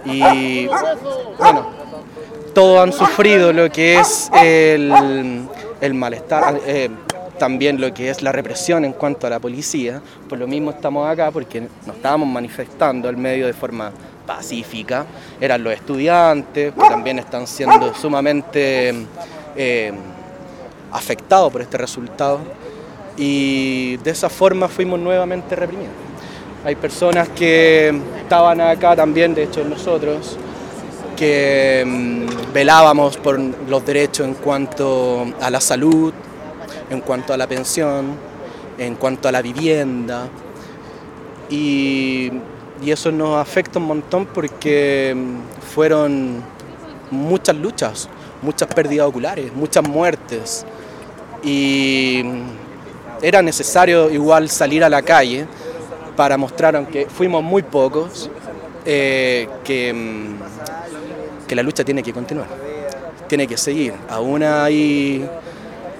Y 0.05 0.67
bueno, 1.37 1.82
todos 2.53 2.79
han 2.79 2.93
sufrido 2.93 3.51
lo 3.51 3.69
que 3.69 3.99
es 3.99 4.29
el, 4.41 5.47
el 5.81 5.93
malestar, 5.93 6.59
eh, 6.65 6.89
también 7.37 7.81
lo 7.81 7.93
que 7.93 8.09
es 8.09 8.21
la 8.21 8.31
represión 8.31 8.85
en 8.85 8.93
cuanto 8.93 9.27
a 9.27 9.29
la 9.29 9.39
policía. 9.39 10.01
Por 10.29 10.37
lo 10.39 10.47
mismo 10.47 10.71
estamos 10.71 11.09
acá 11.09 11.31
porque 11.31 11.61
nos 11.85 11.95
estábamos 11.95 12.27
manifestando 12.27 13.09
al 13.09 13.17
medio 13.17 13.47
de 13.47 13.53
forma 13.53 13.91
pacífica. 14.25 15.05
Eran 15.41 15.63
los 15.63 15.73
estudiantes, 15.73 16.73
que 16.73 16.79
también 16.79 17.19
están 17.19 17.47
siendo 17.47 17.93
sumamente 17.93 18.93
eh, 19.55 19.91
afectados 20.91 21.51
por 21.51 21.61
este 21.61 21.77
resultado. 21.77 22.39
Y 23.17 23.97
de 23.97 24.11
esa 24.11 24.29
forma 24.29 24.67
fuimos 24.67 24.99
nuevamente 24.99 25.55
reprimidos. 25.55 25.93
Hay 26.65 26.75
personas 26.75 27.27
que 27.29 27.93
estaban 28.21 28.61
acá 28.61 28.95
también, 28.95 29.35
de 29.35 29.43
hecho 29.43 29.65
nosotros, 29.65 30.37
que 31.15 31.83
mm, 31.85 32.53
velábamos 32.53 33.17
por 33.17 33.39
los 33.39 33.85
derechos 33.85 34.27
en 34.27 34.33
cuanto 34.35 35.25
a 35.41 35.49
la 35.49 35.61
salud, 35.61 36.13
en 36.89 37.01
cuanto 37.01 37.33
a 37.33 37.37
la 37.37 37.47
pensión, 37.47 38.15
en 38.77 38.95
cuanto 38.95 39.27
a 39.27 39.31
la 39.31 39.41
vivienda. 39.41 40.27
Y, 41.49 42.31
y 42.83 42.91
eso 42.91 43.11
nos 43.11 43.37
afecta 43.37 43.79
un 43.79 43.85
montón 43.85 44.25
porque 44.25 45.13
mm, 45.15 45.71
fueron 45.73 46.41
muchas 47.11 47.55
luchas, 47.55 48.09
muchas 48.41 48.67
pérdidas 48.73 49.07
oculares, 49.07 49.53
muchas 49.53 49.87
muertes. 49.87 50.65
Y 51.43 52.21
mm, 52.23 52.63
era 53.23 53.41
necesario 53.41 54.09
igual 54.09 54.49
salir 54.49 54.83
a 54.83 54.89
la 54.89 55.01
calle 55.01 55.47
para 56.15 56.37
mostrar, 56.37 56.75
aunque 56.75 57.07
fuimos 57.07 57.41
muy 57.43 57.63
pocos, 57.63 58.29
eh, 58.85 59.47
que, 59.63 59.93
que 61.47 61.55
la 61.55 61.63
lucha 61.63 61.83
tiene 61.83 62.01
que 62.03 62.13
continuar, 62.13 62.47
tiene 63.27 63.47
que 63.47 63.57
seguir. 63.57 63.93
Aún 64.09 64.43
hay, 64.43 65.27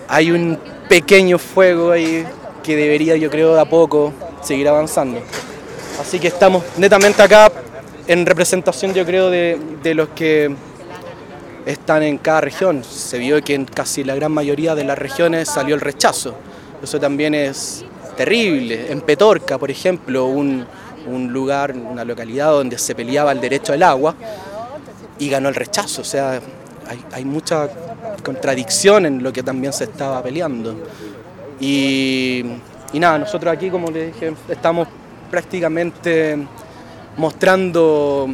hay 0.07 0.31
un 0.31 0.57
pequeño 0.89 1.37
fuego 1.37 1.91
ahí 1.91 2.25
que 2.61 2.75
debería, 2.75 3.15
yo 3.15 3.29
creo, 3.29 3.53
de 3.55 3.61
a 3.61 3.65
poco 3.65 4.13
seguir 4.41 4.67
avanzando. 4.67 5.19
Así 5.99 6.19
que 6.19 6.27
estamos 6.27 6.63
netamente 6.77 7.21
acá 7.21 7.51
en 8.07 8.25
representación, 8.25 8.93
yo 8.93 9.05
creo, 9.05 9.29
de, 9.29 9.59
de 9.81 9.93
los 9.93 10.09
que 10.09 10.53
están 11.65 12.03
en 12.03 12.17
cada 12.17 12.41
región. 12.41 12.83
Se 12.83 13.17
vio 13.17 13.41
que 13.41 13.53
en 13.53 13.65
casi 13.65 14.03
la 14.03 14.15
gran 14.15 14.31
mayoría 14.31 14.75
de 14.75 14.83
las 14.83 14.97
regiones 14.97 15.49
salió 15.49 15.75
el 15.75 15.81
rechazo. 15.81 16.35
Eso 16.81 16.99
también 16.99 17.33
es 17.33 17.85
terrible. 18.17 18.91
En 18.91 19.01
Petorca, 19.01 19.57
por 19.57 19.71
ejemplo, 19.71 20.25
un, 20.25 20.65
un 21.07 21.31
lugar, 21.31 21.73
una 21.75 22.03
localidad 22.03 22.51
donde 22.51 22.77
se 22.77 22.95
peleaba 22.95 23.31
el 23.31 23.41
derecho 23.41 23.73
al 23.73 23.83
agua 23.83 24.15
y 25.19 25.29
ganó 25.29 25.49
el 25.49 25.55
rechazo. 25.55 26.01
O 26.01 26.05
sea, 26.05 26.41
hay, 26.87 27.03
hay 27.11 27.25
mucha 27.25 27.69
contradicción 28.23 29.05
en 29.05 29.23
lo 29.23 29.31
que 29.31 29.43
también 29.43 29.73
se 29.73 29.85
estaba 29.85 30.21
peleando. 30.21 30.75
Y, 31.59 32.43
y 32.91 32.99
nada, 32.99 33.19
nosotros 33.19 33.53
aquí, 33.53 33.69
como 33.69 33.89
les 33.89 34.13
dije, 34.13 34.33
estamos 34.49 34.87
prácticamente 35.29 36.37
mostrando 37.17 38.27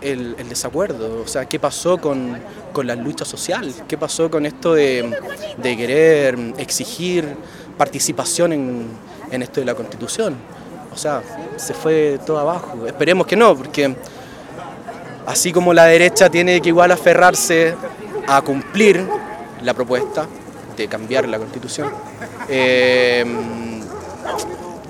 el, 0.00 0.34
el 0.38 0.48
desacuerdo, 0.48 1.22
o 1.22 1.26
sea, 1.26 1.44
qué 1.46 1.58
pasó 1.58 1.98
con, 1.98 2.38
con 2.72 2.86
la 2.86 2.94
lucha 2.94 3.24
social, 3.24 3.72
qué 3.86 3.98
pasó 3.98 4.30
con 4.30 4.46
esto 4.46 4.74
de, 4.74 5.16
de 5.58 5.76
querer 5.76 6.38
exigir 6.56 7.28
participación 7.76 8.52
en, 8.52 8.86
en 9.30 9.42
esto 9.42 9.60
de 9.60 9.66
la 9.66 9.74
constitución. 9.74 10.34
O 10.92 10.96
sea, 10.96 11.22
se 11.56 11.74
fue 11.74 12.18
todo 12.26 12.38
abajo. 12.38 12.86
Esperemos 12.86 13.26
que 13.26 13.36
no, 13.36 13.56
porque 13.56 13.94
así 15.26 15.52
como 15.52 15.72
la 15.72 15.84
derecha 15.84 16.28
tiene 16.30 16.60
que 16.60 16.68
igual 16.68 16.90
aferrarse 16.90 17.74
a 18.26 18.42
cumplir 18.42 19.06
la 19.62 19.74
propuesta 19.74 20.26
de 20.76 20.88
cambiar 20.88 21.28
la 21.28 21.38
constitución, 21.38 21.90
eh, 22.48 23.24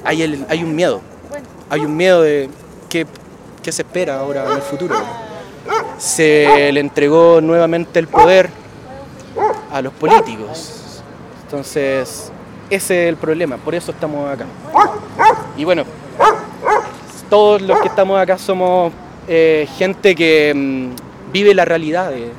hay, 0.05 0.63
un 0.63 0.75
miedo. 0.75 1.01
Hay 1.69 1.81
un 1.81 1.97
miedo 1.97 2.23
de 2.23 2.49
qué 2.89 3.07
se 3.73 3.83
espera 3.83 4.19
ahora 4.19 4.45
en 4.47 4.53
el 4.53 4.63
futuro. 4.63 4.97
Se 5.99 6.71
le 6.73 6.81
entregó 6.81 7.41
nuevamente 7.41 7.99
el 7.99 8.09
poder 8.09 8.51
a 9.73 9.83
los 9.83 9.93
políticos. 9.93 11.03
Entonces, 11.45 12.33
ese 12.71 13.03
es 13.05 13.09
el 13.09 13.17
problema, 13.17 13.57
por 13.57 13.75
eso 13.75 13.93
estamos 13.93 14.31
acá. 14.31 14.47
Y 15.57 15.65
bueno, 15.65 15.85
todos 17.29 17.61
los 17.63 17.81
que 17.81 17.89
estamos 17.89 18.21
acá 18.21 18.39
somos 18.39 18.93
eh, 19.33 19.69
gente 19.79 20.17
que 20.17 20.53
mm, 20.55 21.33
vive 21.33 21.55
la 21.55 21.65
realidad 21.65 22.11
de, 22.11 22.31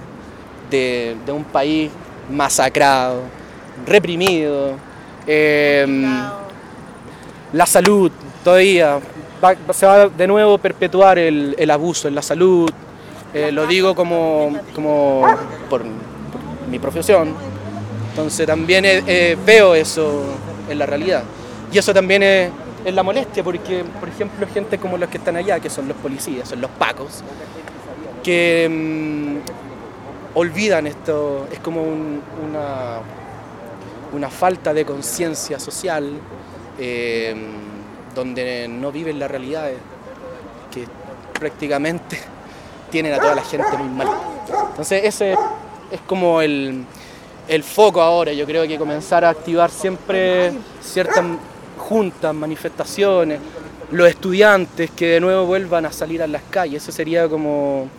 de- 0.70 1.16
de 1.26 1.32
un 1.32 1.46
país 1.46 1.90
masacrado, 2.30 3.22
reprimido, 3.88 4.74
eh, 5.26 5.86
la 7.54 7.66
salud 7.66 8.12
todavía, 8.44 9.00
va- 9.44 9.56
se 9.74 9.86
va 9.86 10.08
de 10.10 10.28
nuevo 10.28 10.56
a 10.56 10.58
perpetuar 10.58 11.18
el, 11.18 11.56
el 11.58 11.72
abuso 11.72 12.10
en 12.10 12.16
la 12.16 12.22
salud, 12.22 12.70
eh, 13.34 13.52
lo 13.54 13.66
digo 13.68 13.96
como, 13.96 14.58
como 14.76 15.22
por, 15.70 15.82
por 15.82 15.90
mi 16.70 16.78
profesión, 16.78 17.34
entonces 18.10 18.46
también 18.46 18.84
veo 19.46 19.76
eso 19.76 20.26
en 20.70 20.78
la 20.78 20.86
realidad. 20.86 21.24
Y 21.72 21.78
eso 21.78 21.94
también 21.94 22.22
es, 22.24 22.52
es 22.86 22.94
la 22.94 23.04
molestia, 23.04 23.44
porque, 23.44 23.84
por 24.00 24.10
ejemplo, 24.10 24.48
gente 24.54 24.78
como 24.78 24.98
los 24.98 25.10
que 25.10 25.18
están 25.18 25.36
allá, 25.36 25.60
que 25.60 25.70
son 25.70 25.88
los 25.88 25.98
policías, 25.98 26.50
son 26.50 26.62
los 26.62 26.72
pacos, 26.72 27.24
que 28.24 28.68
mm, 28.70 29.38
olvidan 30.38 30.88
esto, 30.88 31.48
es 31.52 31.60
como 31.60 31.84
un- 31.84 32.22
una, 32.50 33.00
una 34.14 34.30
falta 34.30 34.74
de 34.74 34.86
conciencia 34.86 35.60
social, 35.60 36.10
eh, 36.80 37.36
donde 38.16 38.68
no 38.68 38.92
viven 38.92 39.20
la 39.20 39.28
realidad, 39.28 39.70
eh, 39.70 39.78
que 40.72 40.86
prácticamente 41.40 42.18
tienen 42.90 43.14
a 43.14 43.20
toda 43.20 43.36
la 43.36 43.44
gente 43.44 43.78
muy 43.78 43.90
mal. 43.90 44.10
Entonces 44.72 45.02
ese 45.06 45.34
es 45.92 46.02
como 46.08 46.42
el, 46.42 46.84
el 47.48 47.64
foco 47.64 48.02
ahora, 48.02 48.34
yo 48.34 48.46
creo 48.46 48.68
que 48.68 48.78
comenzar 48.78 49.24
a 49.26 49.30
activar 49.30 49.70
siempre 49.70 50.52
ciertas 50.82 51.24
juntas, 51.92 52.34
manifestaciones, 52.34 53.38
los 53.92 54.08
estudiantes 54.08 54.90
que 54.92 55.08
de 55.08 55.20
nuevo 55.20 55.46
vuelvan 55.46 55.86
a 55.86 55.92
salir 55.92 56.24
a 56.24 56.28
las 56.28 56.42
calles, 56.44 56.82
ese 56.84 56.94
sería 56.94 57.28
como 57.28 57.90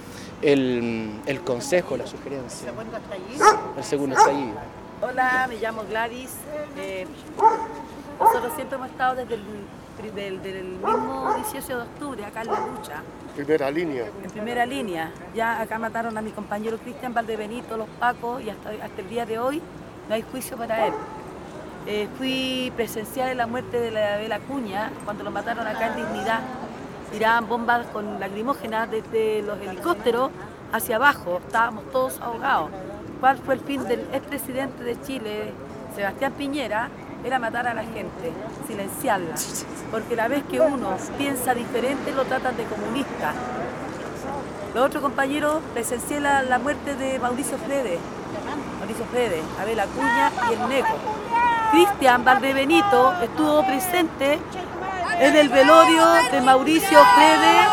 el, 0.40 1.10
el 1.26 1.40
consejo, 1.42 1.98
la 1.98 2.06
sugerencia. 2.06 2.72
El 3.76 3.84
segundo 3.84 4.16
estallido. 4.16 4.56
Hola, 5.02 5.46
me 5.46 5.56
llamo 5.56 5.82
Gladys. 5.90 6.30
Eh, 6.78 7.06
nosotros 8.18 8.52
siempre 8.54 8.76
hemos 8.76 8.88
estado 8.88 9.16
desde 9.16 9.34
el 9.34 9.42
del, 10.14 10.42
del 10.42 10.64
mismo 10.64 11.34
18 11.36 11.66
de 11.66 11.82
octubre 11.82 12.24
acá 12.24 12.40
en 12.40 12.46
la 12.46 12.60
lucha, 12.66 13.02
Primera 13.36 13.70
línea. 13.70 14.06
en 14.24 14.30
primera 14.30 14.64
línea. 14.64 15.12
Ya 15.34 15.60
acá 15.60 15.78
mataron 15.78 16.16
a 16.16 16.22
mi 16.22 16.30
compañero 16.30 16.78
Cristian 16.78 17.12
Valdebenito, 17.12 17.76
los 17.76 17.88
Pacos, 18.00 18.42
y 18.42 18.48
hasta, 18.48 18.70
hasta 18.70 19.00
el 19.02 19.08
día 19.10 19.26
de 19.26 19.38
hoy 19.38 19.60
no 20.08 20.14
hay 20.14 20.22
juicio 20.22 20.56
para 20.56 20.86
él. 20.86 20.94
Eh, 21.84 22.08
fui 22.16 22.72
presencial 22.76 23.30
en 23.30 23.38
la 23.38 23.48
muerte 23.48 23.80
de 23.80 23.90
la 23.90 24.16
Bela 24.16 24.38
Cuña 24.38 24.92
cuando 25.04 25.24
lo 25.24 25.32
mataron 25.32 25.66
acá 25.66 25.88
en 25.88 25.96
Dignidad. 25.96 26.40
Tiraban 27.10 27.48
bombas 27.48 27.86
con 27.88 28.20
lacrimógenas 28.20 28.88
desde 28.90 29.42
los 29.42 29.60
helicópteros 29.60 30.30
hacia 30.72 30.96
abajo. 30.96 31.40
Estábamos 31.44 31.90
todos 31.90 32.20
ahogados. 32.20 32.70
¿Cuál 33.20 33.38
fue 33.38 33.54
el 33.54 33.60
fin 33.60 33.84
del 33.84 34.00
expresidente 34.12 34.84
de 34.84 35.00
Chile, 35.02 35.52
Sebastián 35.94 36.32
Piñera? 36.32 36.88
Era 37.24 37.38
matar 37.38 37.66
a 37.66 37.74
la 37.74 37.82
gente, 37.82 38.32
silenciarla. 38.66 39.34
Porque 39.90 40.16
la 40.16 40.28
vez 40.28 40.44
que 40.44 40.60
uno 40.60 40.96
piensa 41.18 41.54
diferente 41.54 42.12
lo 42.12 42.24
tratan 42.24 42.56
de 42.56 42.64
comunista. 42.64 43.32
Los 44.74 44.86
otros 44.86 45.02
compañeros 45.02 45.60
presencié 45.72 46.20
la, 46.20 46.42
la 46.42 46.58
muerte 46.58 46.94
de 46.94 47.18
Mauricio 47.18 47.58
Fredes. 47.58 48.00
Mauricio 48.78 49.04
Fredes, 49.06 49.42
Abel 49.60 49.78
Acuña 49.78 50.32
y 50.50 50.54
el 50.54 50.68
Neco. 50.68 51.41
Cristian 51.72 52.22
Valdebenito 52.22 53.14
estuvo 53.22 53.64
presente 53.64 54.38
en 55.18 55.36
el 55.36 55.48
velorio 55.48 56.04
de 56.30 56.40
Mauricio 56.42 56.98
Fredes, 57.14 57.66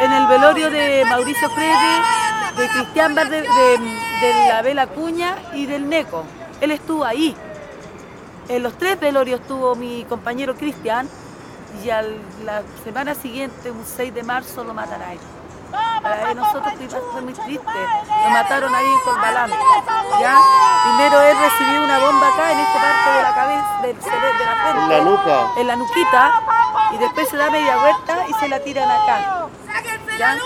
en 0.00 0.12
el 0.12 0.26
velorio 0.26 0.70
de 0.70 1.04
Mauricio 1.04 1.50
Fredes, 1.50 2.56
de 2.56 2.68
Cristian 2.68 3.14
Valde, 3.14 3.42
de, 3.42 3.46
de 4.26 4.48
la 4.48 4.58
Abel 4.58 4.78
Acuña 4.78 5.36
y 5.52 5.66
del 5.66 5.90
Neco. 5.90 6.24
Él 6.62 6.70
estuvo 6.70 7.04
ahí. 7.04 7.36
En 8.48 8.62
los 8.62 8.78
tres 8.78 8.98
velorios 8.98 9.40
estuvo 9.40 9.74
mi 9.74 10.04
compañero 10.04 10.54
Cristian 10.54 11.06
y 11.84 11.90
a 11.90 12.00
la 12.00 12.62
semana 12.82 13.14
siguiente, 13.14 13.70
un 13.70 13.84
6 13.84 14.14
de 14.14 14.22
marzo, 14.22 14.64
lo 14.64 14.72
matan 14.72 15.02
a 15.02 15.12
él. 15.12 15.18
Para 16.02 16.34
nosotros 16.34 16.74
fue 17.12 17.20
muy 17.22 17.32
triste. 17.32 17.80
Lo 18.24 18.30
mataron 18.30 18.74
ahí 18.74 18.86
en 18.86 19.00
Corbalán. 19.00 19.50
¿ya? 20.20 20.38
Primero 20.84 21.20
él 21.22 21.36
recibió 21.38 21.82
una 21.82 21.98
bomba 21.98 22.28
acá 22.28 22.52
en 22.52 22.58
esta 22.58 22.80
parte 22.80 23.10
de 23.10 23.22
la 23.22 23.34
cabeza, 23.34 23.78
del 23.82 23.96
de 24.38 24.44
la 24.44 24.54
frente. 24.54 24.80
En 24.82 24.88
la 24.88 25.10
nuca. 25.10 25.52
En 25.56 25.66
la 25.66 25.76
nuquita. 25.76 26.42
Y 26.92 26.98
después 26.98 27.28
se 27.28 27.36
da 27.36 27.50
media 27.50 27.76
vuelta 27.76 28.26
y 28.28 28.32
se 28.34 28.48
la 28.48 28.60
tiran 28.60 28.90
acá. 28.90 29.48
¿ya? 30.18 30.36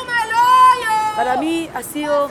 Para 1.17 1.37
mí 1.37 1.69
ha 1.75 1.83
sido 1.83 2.31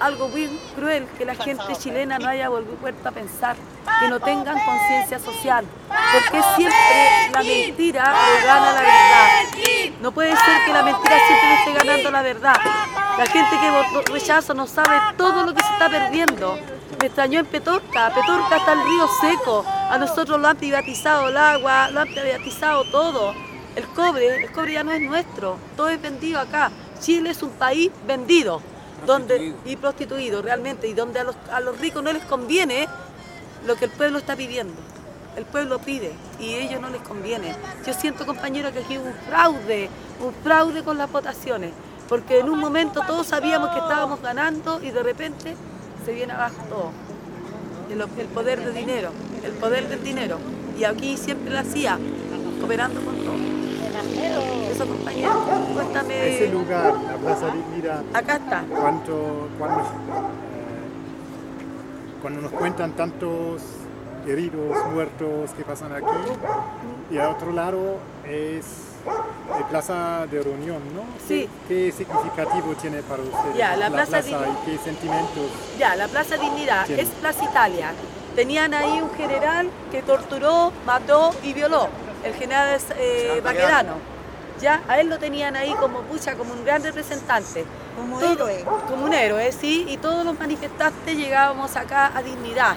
algo 0.00 0.28
muy 0.28 0.48
cruel 0.74 1.06
que 1.16 1.24
la 1.24 1.34
gente 1.34 1.74
chilena 1.78 2.18
no 2.18 2.28
haya 2.28 2.48
vuelto 2.48 3.08
a 3.08 3.12
pensar, 3.12 3.56
que 4.00 4.08
no 4.08 4.20
tengan 4.20 4.58
conciencia 4.64 5.18
social, 5.18 5.64
porque 5.88 6.42
siempre 6.56 7.30
la 7.32 7.42
mentira 7.42 8.14
le 8.40 8.46
gana 8.46 8.72
la 8.72 8.80
verdad. 8.80 9.28
No 10.00 10.12
puede 10.12 10.36
ser 10.36 10.64
que 10.66 10.72
la 10.72 10.82
mentira 10.82 11.16
siempre 11.26 11.48
le 11.48 11.54
esté 11.54 11.72
ganando 11.86 12.10
la 12.10 12.22
verdad. 12.22 12.56
La 13.18 13.26
gente 13.26 13.58
que 13.58 13.70
votó 13.70 14.12
rechazo 14.12 14.54
no 14.54 14.66
sabe 14.66 15.00
todo 15.16 15.44
lo 15.44 15.54
que 15.54 15.62
se 15.62 15.72
está 15.72 15.88
perdiendo. 15.88 16.58
Me 17.00 17.06
extrañó 17.06 17.40
en 17.40 17.46
Petorca, 17.46 18.12
Petorca 18.14 18.56
está 18.56 18.72
el 18.72 18.84
río 18.84 19.08
seco, 19.20 19.64
a 19.66 19.98
nosotros 19.98 20.40
lo 20.40 20.48
han 20.48 20.56
privatizado 20.56 21.28
el 21.28 21.36
agua, 21.36 21.88
lo 21.90 22.00
han 22.00 22.08
privatizado 22.08 22.84
todo. 22.90 23.34
El 23.74 23.86
cobre, 23.88 24.44
el 24.44 24.52
cobre 24.52 24.72
ya 24.74 24.84
no 24.84 24.92
es 24.92 25.02
nuestro, 25.02 25.58
todo 25.76 25.90
es 25.90 26.00
vendido 26.00 26.40
acá. 26.40 26.70
Chile 27.00 27.30
es 27.30 27.42
un 27.42 27.50
país 27.50 27.90
vendido 28.06 28.62
donde, 29.04 29.54
y 29.64 29.76
prostituido 29.76 30.40
realmente, 30.42 30.88
y 30.88 30.94
donde 30.94 31.20
a 31.20 31.24
los, 31.24 31.36
a 31.52 31.60
los 31.60 31.78
ricos 31.78 32.02
no 32.02 32.12
les 32.12 32.24
conviene 32.24 32.88
lo 33.66 33.76
que 33.76 33.86
el 33.86 33.90
pueblo 33.90 34.18
está 34.18 34.36
pidiendo. 34.36 34.74
El 35.36 35.44
pueblo 35.44 35.78
pide 35.78 36.12
y 36.40 36.54
a 36.54 36.58
ellos 36.58 36.80
no 36.80 36.88
les 36.88 37.02
conviene. 37.02 37.54
Yo 37.86 37.92
siento, 37.92 38.24
compañero, 38.24 38.72
que 38.72 38.78
aquí 38.78 38.96
hubo 38.96 39.06
un 39.06 39.14
fraude, 39.28 39.90
un 40.20 40.32
fraude 40.42 40.82
con 40.82 40.96
las 40.96 41.12
votaciones, 41.12 41.72
porque 42.08 42.40
en 42.40 42.48
un 42.48 42.58
momento 42.58 43.02
todos 43.06 43.26
sabíamos 43.26 43.70
que 43.70 43.78
estábamos 43.78 44.22
ganando 44.22 44.80
y 44.82 44.90
de 44.90 45.02
repente 45.02 45.54
se 46.04 46.12
viene 46.12 46.32
abajo 46.32 46.62
todo. 46.70 46.90
El, 47.90 48.00
el 48.00 48.26
poder 48.28 48.64
del 48.64 48.74
dinero, 48.74 49.10
el 49.44 49.52
poder 49.52 49.88
del 49.88 50.02
dinero. 50.02 50.38
Y 50.78 50.84
aquí 50.84 51.16
siempre 51.16 51.52
lo 51.52 51.58
hacía, 51.58 51.98
cooperando 52.60 53.00
con 53.02 53.16
todo. 53.16 53.55
Eso, 54.76 54.86
compañero, 54.86 55.32
cuéntame. 55.72 56.34
Ese 56.36 56.48
lugar, 56.52 56.92
la 57.02 57.16
Plaza 57.16 57.46
Dignidad, 57.50 58.02
Acá 58.12 58.36
está. 58.36 58.62
cuánto, 58.68 59.48
cuando, 59.58 59.84
cuando 62.20 62.40
nos 62.42 62.52
cuentan 62.52 62.92
tantos 62.92 63.62
heridos, 64.26 64.76
muertos 64.92 65.52
que 65.56 65.64
pasan 65.64 65.92
aquí, 65.92 66.06
y 67.10 67.16
a 67.16 67.30
otro 67.30 67.52
lado 67.52 67.96
es 68.28 68.66
la 69.48 69.66
Plaza 69.66 70.26
de 70.30 70.42
Reunión, 70.42 70.82
¿no? 70.94 71.04
Sí. 71.26 71.48
¿Qué, 71.68 71.86
qué 71.86 71.92
significativo 71.92 72.74
tiene 72.74 73.02
para 73.02 73.22
ustedes 73.22 73.56
Ya, 73.56 73.76
la 73.76 73.88
Plaza 73.88 74.20
de- 74.20 74.30
y 74.30 74.34
qué 74.66 74.78
sentimientos? 74.84 75.46
Ya, 75.78 75.96
la 75.96 76.06
Plaza 76.08 76.36
Dignidad 76.36 76.90
es 76.90 77.08
Plaza 77.08 77.44
Italia. 77.44 77.92
Tenían 78.34 78.74
ahí 78.74 79.00
un 79.00 79.10
general 79.16 79.70
que 79.90 80.02
torturó, 80.02 80.70
mató 80.84 81.30
y 81.42 81.54
violó, 81.54 81.88
el 82.22 82.34
general 82.34 82.78
eh, 82.98 83.40
Baquedano. 83.42 84.15
Ya, 84.60 84.82
a 84.88 84.98
él 85.00 85.08
lo 85.08 85.18
tenían 85.18 85.54
ahí 85.56 85.74
como 85.74 86.00
pucha, 86.02 86.34
como 86.34 86.52
un 86.54 86.64
gran 86.64 86.82
representante. 86.82 87.64
Como 87.96 88.18
Todo- 88.18 88.48
héroe. 88.48 88.64
Como 88.88 89.04
un 89.04 89.12
héroe, 89.12 89.52
sí, 89.52 89.84
y 89.88 89.96
todos 89.98 90.24
los 90.24 90.38
manifestantes 90.38 91.16
llegábamos 91.16 91.76
acá 91.76 92.10
a 92.14 92.22
Dignidad. 92.22 92.74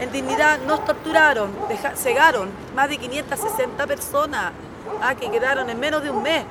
En 0.00 0.10
Dignidad 0.10 0.58
nos 0.66 0.84
torturaron, 0.84 1.50
deja- 1.68 1.94
cegaron 1.96 2.50
más 2.74 2.88
de 2.88 2.98
560 2.98 3.86
personas 3.86 4.52
ah, 5.00 5.14
que 5.14 5.30
quedaron 5.30 5.70
en 5.70 5.78
menos 5.78 6.02
de 6.02 6.10
un 6.10 6.22
mes. 6.22 6.44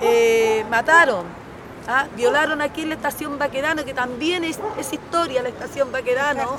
eh, 0.00 0.64
mataron, 0.70 1.24
¿ah? 1.88 2.06
violaron 2.14 2.62
aquí 2.62 2.82
en 2.82 2.90
la 2.90 2.94
estación 2.94 3.36
Baquedano, 3.36 3.84
que 3.84 3.92
también 3.94 4.44
es, 4.44 4.60
es 4.78 4.92
historia 4.92 5.42
la 5.42 5.48
estación 5.48 5.90
Baquedano, 5.90 6.56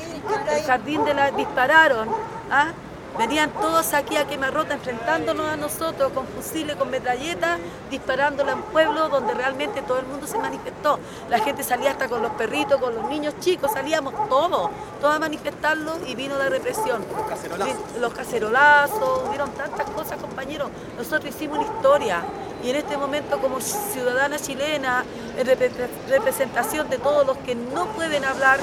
el 0.52 0.64
jardín 0.64 1.06
de 1.06 1.14
la 1.14 1.32
dispararon. 1.32 2.10
¿ah? 2.52 2.72
Venían 3.18 3.50
todos 3.52 3.94
aquí 3.94 4.16
a 4.16 4.26
quemarrota 4.26 4.76
enfrentándonos 4.76 5.46
a 5.46 5.58
nosotros 5.58 6.12
con 6.14 6.26
fusiles, 6.28 6.78
con 6.78 6.90
metralletas, 6.90 7.60
disparándole 7.90 8.52
a 8.52 8.56
un 8.56 8.62
pueblo 8.62 9.10
donde 9.10 9.34
realmente 9.34 9.82
todo 9.82 10.00
el 10.00 10.06
mundo 10.06 10.26
se 10.26 10.38
manifestó. 10.38 11.00
La 11.30 11.40
gente 11.40 11.64
salía 11.64 11.92
hasta 11.92 12.08
con 12.08 12.22
los 12.22 12.32
perritos, 12.34 12.80
con 12.80 12.96
los 12.96 13.10
niños 13.10 13.34
chicos, 13.42 13.72
salíamos 13.74 14.14
todos, 14.30 14.70
todos 15.02 15.16
a 15.16 15.20
manifestarlo 15.20 15.98
y 16.08 16.16
vino 16.16 16.38
la 16.38 16.48
represión. 16.48 17.04
Los 17.14 17.28
cacerolazos. 17.28 17.76
Los 18.00 18.14
cacerolazos, 18.14 19.28
hubieron 19.28 19.52
tantas 19.52 19.90
cosas, 19.90 20.18
compañeros. 20.22 20.70
Nosotros 20.98 21.36
hicimos 21.36 21.58
una 21.58 21.68
historia 21.68 22.22
y 22.64 22.70
en 22.70 22.76
este 22.78 22.96
momento 22.96 23.40
como 23.40 23.60
ciudadana 23.60 24.38
chilena, 24.40 25.04
en 25.38 25.46
repre- 25.46 25.72
representación 26.08 26.90
de 26.90 26.98
todos 27.00 27.26
los 27.28 27.38
que 27.40 27.56
no 27.56 27.88
pueden 27.88 28.24
hablar, 28.24 28.60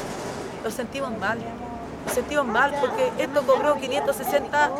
lo 0.65 0.71
sentimos 0.71 1.11
mal. 1.19 1.39
Sentimos 2.13 2.47
mal 2.47 2.75
porque 2.81 3.11
esto 3.19 3.43
cobró 3.47 3.77
560 3.77 4.71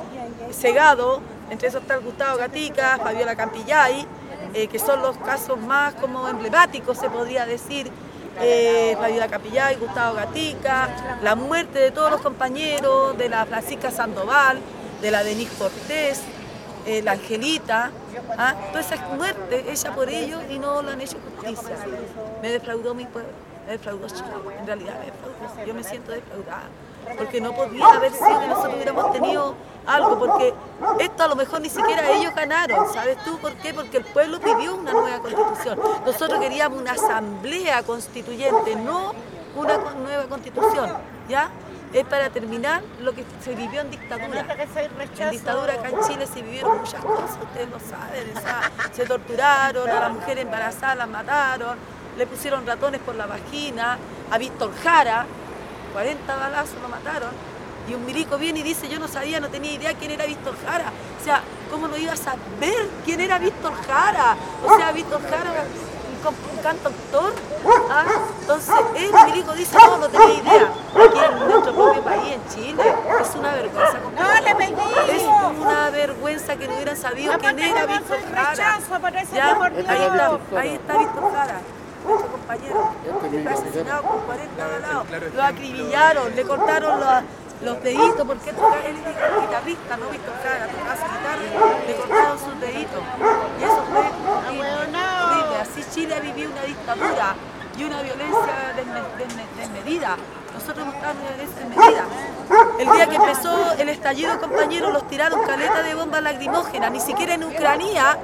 cegados, 0.53 1.21
entre 1.51 1.69
esos 1.69 1.83
está 1.83 1.97
Gustavo 1.97 2.39
Gatica, 2.39 2.99
Fabiola 2.99 3.37
Campillay, 3.37 4.07
eh, 4.55 4.69
que 4.69 4.79
son 4.79 5.03
los 5.03 5.17
casos 5.19 5.59
más 5.61 5.95
como 5.95 6.29
emblemáticos, 6.29 6.99
se 6.99 7.11
podría 7.11 7.47
decir. 7.47 7.91
Eh, 8.39 8.95
Fabiola 9.01 9.29
Campillay, 9.29 9.77
Gustavo 9.77 10.17
Gatica, 10.17 10.91
la 11.23 11.35
muerte 11.35 11.79
de 11.79 11.91
todos 11.91 12.11
los 12.11 12.21
compañeros, 12.21 13.17
de 13.17 13.31
la 13.31 13.47
Francisca 13.47 13.91
Sandoval, 13.91 14.61
de 15.01 15.11
la 15.11 15.25
Denise 15.25 15.55
Cortés, 15.57 16.21
eh, 16.87 17.03
la 17.03 17.13
Angelita, 17.13 17.91
¿ah? 18.39 18.55
todas 18.71 18.93
esas 18.93 19.11
muertes 19.11 19.67
hechas 19.69 19.95
por 19.95 20.09
ellos 20.09 20.41
y 20.51 20.59
no 20.59 20.83
lo 20.83 20.91
han 20.91 21.01
hecho 21.01 21.17
justicia. 21.19 21.77
Me 22.43 22.51
defraudó 22.51 22.95
mi 22.95 23.07
pueblo, 23.07 23.31
me 23.67 23.73
defraudó 23.73 24.07
Chile, 24.07 24.29
en 24.59 24.67
realidad 24.67 24.99
me 25.01 25.07
defraudó. 25.07 25.67
Yo 25.67 25.75
me 25.75 25.83
siento 25.83 26.13
defraudada, 26.13 26.69
porque 27.17 27.41
no 27.41 27.53
podía 27.53 27.87
haber 27.87 28.13
sido 28.13 28.41
que 28.41 28.49
nosotros 28.49 28.75
hubiéramos 28.75 29.13
tenido 29.13 29.55
algo, 29.87 30.19
porque 30.19 30.53
esto 31.01 31.23
a 31.23 31.29
lo 31.29 31.37
mejor 31.37 31.61
ni 31.61 31.69
siquiera 31.69 32.11
ellos 32.11 32.35
ganaron, 32.35 32.93
¿sabes 32.93 33.17
tú 33.25 33.39
por 33.39 33.53
qué? 33.55 33.73
Porque 33.73 33.99
el 33.99 34.05
pueblo 34.05 34.41
pidió 34.41 34.75
una 34.75 34.93
nueva 34.93 35.21
constitución. 35.21 35.79
Nosotros 36.05 36.41
queríamos 36.41 36.81
una 36.81 36.93
asamblea 36.93 37.83
constituyente, 37.83 38.77
no 38.77 39.13
una 39.55 39.79
nueva 39.79 40.25
constitución, 40.25 40.93
¿ya? 41.29 41.51
Es 41.93 42.05
para 42.05 42.29
terminar 42.31 42.83
lo 43.01 43.15
que 43.15 43.25
se 43.43 43.55
vivió 43.55 43.81
en 43.81 43.91
dictadura. 43.91 44.45
En 45.19 45.31
dictadura 45.31 45.75
acá 45.75 45.89
en 45.89 46.01
Chile 46.01 46.27
se 46.27 46.43
vivieron 46.43 46.79
muchas 46.79 47.03
cosas, 47.03 47.39
ustedes 47.41 47.71
lo 47.71 47.79
saben. 47.81 48.35
se 48.93 49.07
torturaron, 49.07 49.89
a 49.89 50.01
la 50.01 50.09
mujer 50.09 50.39
embarazada 50.39 50.97
la 50.97 51.07
mataron, 51.07 51.79
le 52.19 52.27
pusieron 52.27 52.67
ratones 52.67 53.01
por 53.01 53.15
la 53.15 53.27
vagina, 53.27 53.99
a 54.31 54.39
Víctor 54.39 54.73
Jara, 54.83 55.27
40 55.97 56.37
balazos 56.37 56.77
lo 56.83 56.89
mataron. 56.89 57.31
Y 57.89 57.95
un 57.95 58.05
milico 58.05 58.37
viene 58.37 58.59
y 58.59 58.63
dice, 58.63 58.87
yo 58.87 58.99
no 58.99 59.09
sabía, 59.09 59.41
no 59.41 59.49
tenía 59.49 59.73
idea 59.73 59.95
quién 59.95 60.11
era 60.11 60.27
Víctor 60.27 60.55
Jara. 60.63 60.93
O 61.19 61.25
sea, 61.25 61.41
¿cómo 61.71 61.89
no 61.89 61.97
iba 61.97 62.13
a 62.13 62.17
saber 62.17 62.91
quién 63.07 63.19
era 63.19 63.39
Víctor 63.39 63.73
Jara? 63.87 64.37
O 64.63 64.77
sea, 64.77 64.93
Víctor 64.93 65.23
Jara 65.23 65.53
era 65.55 65.63
un, 65.63 66.57
un 66.57 66.63
cantautor. 66.63 67.33
¿ah? 67.91 68.05
Entonces, 68.43 68.75
el 68.95 69.11
milico 69.25 69.53
dice, 69.55 69.75
no, 69.79 69.97
no 69.97 70.09
tenía 70.11 70.35
idea. 70.35 70.69
Aquí 71.03 71.19
en 71.19 71.49
nuestro 71.49 71.75
propio 71.75 72.03
país, 72.03 72.35
en 72.35 72.49
Chile, 72.55 72.83
es 73.23 73.35
una 73.35 73.55
vergüenza. 73.55 73.99
compañero. 74.75 75.13
Es 75.13 75.23
una 75.63 75.91
vergüenza 75.91 76.57
que 76.57 76.69
no 76.69 76.75
hubieran 76.75 76.97
sabido 76.99 77.33
quién 77.39 77.59
era 77.59 77.87
Víctor 77.87 78.19
Jara. 78.35 78.55
¿Ya? 79.35 79.55
Ahí 79.89 80.03
está, 80.03 80.61
ahí 80.61 80.75
está 80.75 80.99
Víctor 80.99 81.33
Jara. 81.33 81.61
Nuestro 82.07 82.31
compañero, 82.33 82.91
que 83.31 83.43
fue 83.43 83.53
asesinado 83.53 84.03
con 84.03 84.21
40 84.21 84.67
balados. 84.67 85.07
Lo 85.35 85.43
acribillaron, 85.43 86.37
le 86.37 86.43
cortaron 86.45 87.01
los, 87.01 87.09
los 87.63 87.83
deditos, 87.83 88.27
porque 88.27 88.51
él 88.51 88.57
toca- 88.57 88.87
él 88.87 88.97
es 88.97 89.43
guitarrista, 89.43 89.97
no 89.97 90.09
Víctor 90.11 90.35
Jara, 90.43 90.67
tocaba 90.69 90.97
su 90.97 91.05
guitarra, 91.05 91.85
le 91.87 91.95
cortaron 91.97 92.39
sus 92.39 92.61
deditos. 92.61 93.03
Y 93.61 93.65
eso 93.65 93.85
fue 93.91 93.99
horrible, 93.99 94.99
horrible. 95.25 95.57
Así 95.61 95.85
Chile 95.95 96.21
vivió 96.21 96.51
una 96.51 96.63
dictadura 96.63 97.35
y 97.77 97.85
una 97.85 98.03
violencia 98.03 98.55
desme- 98.77 99.19
desme- 99.19 99.57
desmedida. 99.57 100.17
Nosotros 100.55 100.79
hemos 100.79 100.95
estado 100.95 101.13
en 101.13 101.19
una 101.19 101.31
violencia 101.31 101.59
desmedida. 101.69 102.05
El 102.79 102.91
día 102.93 103.07
que 103.09 103.17
empezó 103.17 103.73
el 103.73 103.89
estallido, 103.91 104.41
compañeros, 104.41 104.93
los 104.93 105.07
tiraron 105.09 105.43
caleta 105.45 105.83
de 105.83 105.95
bombas 105.95 106.23
lacrimógenas, 106.23 106.91
ni 106.93 107.01
siquiera 107.01 107.35
en 107.35 107.45
Ucrania. 107.45 108.17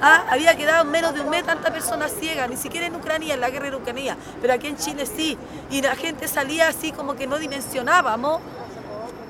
Ah, 0.00 0.24
había 0.30 0.54
quedado 0.56 0.82
en 0.82 0.90
menos 0.90 1.14
de 1.14 1.20
un 1.20 1.30
mes 1.30 1.44
tanta 1.44 1.72
personas 1.72 2.12
ciegas, 2.12 2.48
ni 2.50 2.56
siquiera 2.56 2.86
en 2.86 2.94
Ucrania, 2.94 3.34
en 3.34 3.40
la 3.40 3.48
guerra 3.48 3.68
en 3.68 3.74
Ucrania, 3.76 4.16
pero 4.42 4.52
aquí 4.52 4.66
en 4.66 4.76
Chile 4.76 5.06
sí. 5.06 5.38
Y 5.70 5.80
la 5.80 5.96
gente 5.96 6.28
salía 6.28 6.68
así 6.68 6.92
como 6.92 7.14
que 7.14 7.26
no 7.26 7.38
dimensionábamos, 7.38 8.40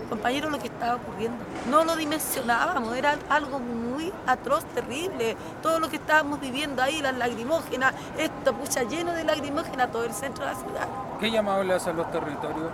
compañeros, 0.08 0.50
lo 0.50 0.58
que 0.58 0.66
estaba 0.66 0.96
ocurriendo. 0.96 1.38
No 1.70 1.84
lo 1.84 1.94
dimensionábamos, 1.96 2.96
era 2.96 3.16
algo 3.28 3.58
muy 3.58 4.12
atroz, 4.26 4.64
terrible. 4.74 5.36
Todo 5.62 5.78
lo 5.78 5.88
que 5.88 5.96
estábamos 5.96 6.40
viviendo 6.40 6.82
ahí, 6.82 7.00
las 7.00 7.16
lagrimógenas, 7.16 7.94
esto, 8.18 8.52
pucha, 8.54 8.82
lleno 8.82 9.12
de 9.12 9.24
lagrimógenas, 9.24 9.90
todo 9.92 10.04
el 10.04 10.12
centro 10.12 10.44
de 10.44 10.52
la 10.52 10.58
ciudad. 10.58 10.88
¿Qué 11.20 11.30
llamado 11.30 11.62
le 11.62 11.74
hace 11.74 11.90
a 11.90 11.92
los 11.92 12.10
territorios? 12.10 12.70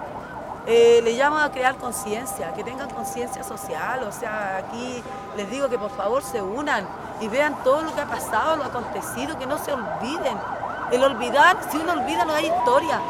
Eh, 0.64 1.00
le 1.02 1.14
llamo 1.14 1.38
a 1.38 1.50
crear 1.50 1.76
conciencia, 1.76 2.54
que 2.54 2.62
tengan 2.62 2.88
conciencia 2.88 3.42
social, 3.42 4.04
o 4.04 4.12
sea, 4.12 4.58
aquí 4.58 5.02
les 5.36 5.50
digo 5.50 5.68
que 5.68 5.76
por 5.76 5.90
favor 5.90 6.22
se 6.22 6.40
unan 6.40 6.86
y 7.20 7.26
vean 7.26 7.56
todo 7.64 7.82
lo 7.82 7.92
que 7.92 8.00
ha 8.00 8.06
pasado, 8.06 8.56
lo 8.56 8.64
acontecido, 8.64 9.36
que 9.38 9.46
no 9.46 9.58
se 9.58 9.72
olviden. 9.72 10.38
El 10.92 11.02
olvidar, 11.02 11.58
si 11.70 11.78
uno 11.78 11.92
olvida 11.92 12.24
no 12.24 12.32
hay 12.32 12.46
historia, 12.46 13.00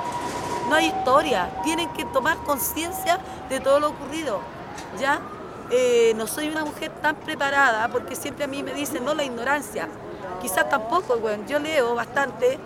no 0.70 0.76
hay 0.76 0.86
historia, 0.86 1.50
tienen 1.62 1.90
que 1.90 2.06
tomar 2.06 2.38
conciencia 2.38 3.18
de 3.50 3.60
todo 3.60 3.80
lo 3.80 3.90
ocurrido, 3.90 4.40
¿ya? 4.98 5.20
Eh, 5.70 6.14
no 6.16 6.26
soy 6.26 6.48
una 6.48 6.64
mujer 6.64 6.90
tan 7.02 7.16
preparada, 7.16 7.86
porque 7.88 8.16
siempre 8.16 8.44
a 8.44 8.48
mí 8.48 8.62
me 8.62 8.72
dicen, 8.72 9.04
no, 9.04 9.12
la 9.12 9.24
ignorancia, 9.24 9.88
quizás 10.40 10.70
tampoco, 10.70 11.18
bueno, 11.18 11.44
yo 11.46 11.58
leo 11.58 11.94
bastante, 11.94 12.58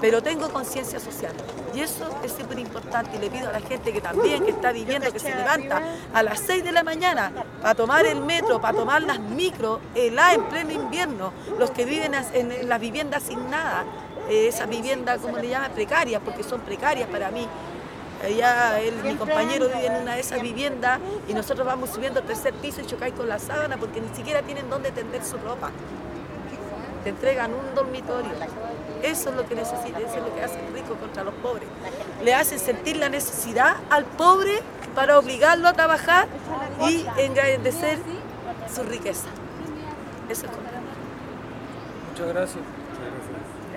pero 0.00 0.22
tengo 0.22 0.48
conciencia 0.50 0.98
social. 0.98 1.34
Y 1.74 1.80
eso 1.80 2.06
es 2.22 2.32
súper 2.32 2.58
importante 2.58 3.16
y 3.16 3.18
le 3.18 3.30
pido 3.30 3.48
a 3.48 3.52
la 3.52 3.60
gente 3.60 3.92
que 3.92 4.00
también, 4.00 4.44
que 4.44 4.50
está 4.50 4.72
viviendo, 4.72 5.10
que 5.12 5.18
se 5.18 5.34
levanta 5.34 5.82
a 6.12 6.22
las 6.22 6.40
6 6.40 6.64
de 6.64 6.72
la 6.72 6.82
mañana 6.82 7.32
para 7.60 7.74
tomar 7.74 8.04
el 8.04 8.20
metro, 8.20 8.60
para 8.60 8.76
tomar 8.76 9.02
las 9.02 9.18
micro, 9.18 9.80
el 9.94 10.18
A 10.18 10.34
en 10.34 10.44
pleno 10.44 10.72
invierno, 10.72 11.32
los 11.58 11.70
que 11.70 11.84
viven 11.84 12.12
en 12.14 12.68
las 12.68 12.80
viviendas 12.80 13.22
sin 13.22 13.48
nada, 13.50 13.84
eh, 14.28 14.48
esas 14.48 14.68
viviendas, 14.68 15.20
como 15.20 15.38
le 15.38 15.48
llaman, 15.48 15.72
precarias, 15.72 16.20
porque 16.24 16.42
son 16.42 16.60
precarias 16.60 17.08
para 17.08 17.30
mí. 17.30 17.46
Allá 18.22 18.80
él, 18.80 18.94
mi 19.02 19.14
compañero 19.16 19.66
vive 19.66 19.86
en 19.86 20.02
una 20.02 20.14
de 20.14 20.20
esas 20.20 20.40
viviendas 20.42 21.00
y 21.26 21.34
nosotros 21.34 21.66
vamos 21.66 21.90
subiendo 21.90 22.20
al 22.20 22.26
tercer 22.26 22.54
piso 22.54 22.80
y 22.80 22.86
chocáis 22.86 23.14
con 23.14 23.28
la 23.28 23.38
sábana 23.38 23.78
porque 23.78 24.00
ni 24.00 24.14
siquiera 24.14 24.42
tienen 24.42 24.70
dónde 24.70 24.92
tender 24.92 25.24
su 25.24 25.38
ropa 25.38 25.70
te 27.02 27.10
entregan 27.10 27.52
un 27.52 27.74
dormitorio. 27.74 28.30
Eso 29.02 29.30
es 29.30 29.36
lo 29.36 29.46
que 29.48 29.54
necesita, 29.54 29.98
eso 29.98 30.16
es 30.16 30.22
lo 30.22 30.34
que 30.34 30.42
hace 30.42 30.64
el 30.64 30.72
rico 30.72 30.94
contra 30.96 31.24
los 31.24 31.34
pobres. 31.34 31.68
Le 32.22 32.34
hacen 32.34 32.58
sentir 32.58 32.96
la 32.96 33.08
necesidad 33.08 33.76
al 33.90 34.04
pobre 34.04 34.60
para 34.94 35.18
obligarlo 35.18 35.68
a 35.68 35.72
trabajar 35.72 36.28
y 36.88 37.04
engrandecer 37.16 37.98
su 38.72 38.82
riqueza. 38.84 39.26
Eso 40.28 40.46
es. 40.46 40.52
Muchas 42.10 42.28
gracias. 42.28 42.64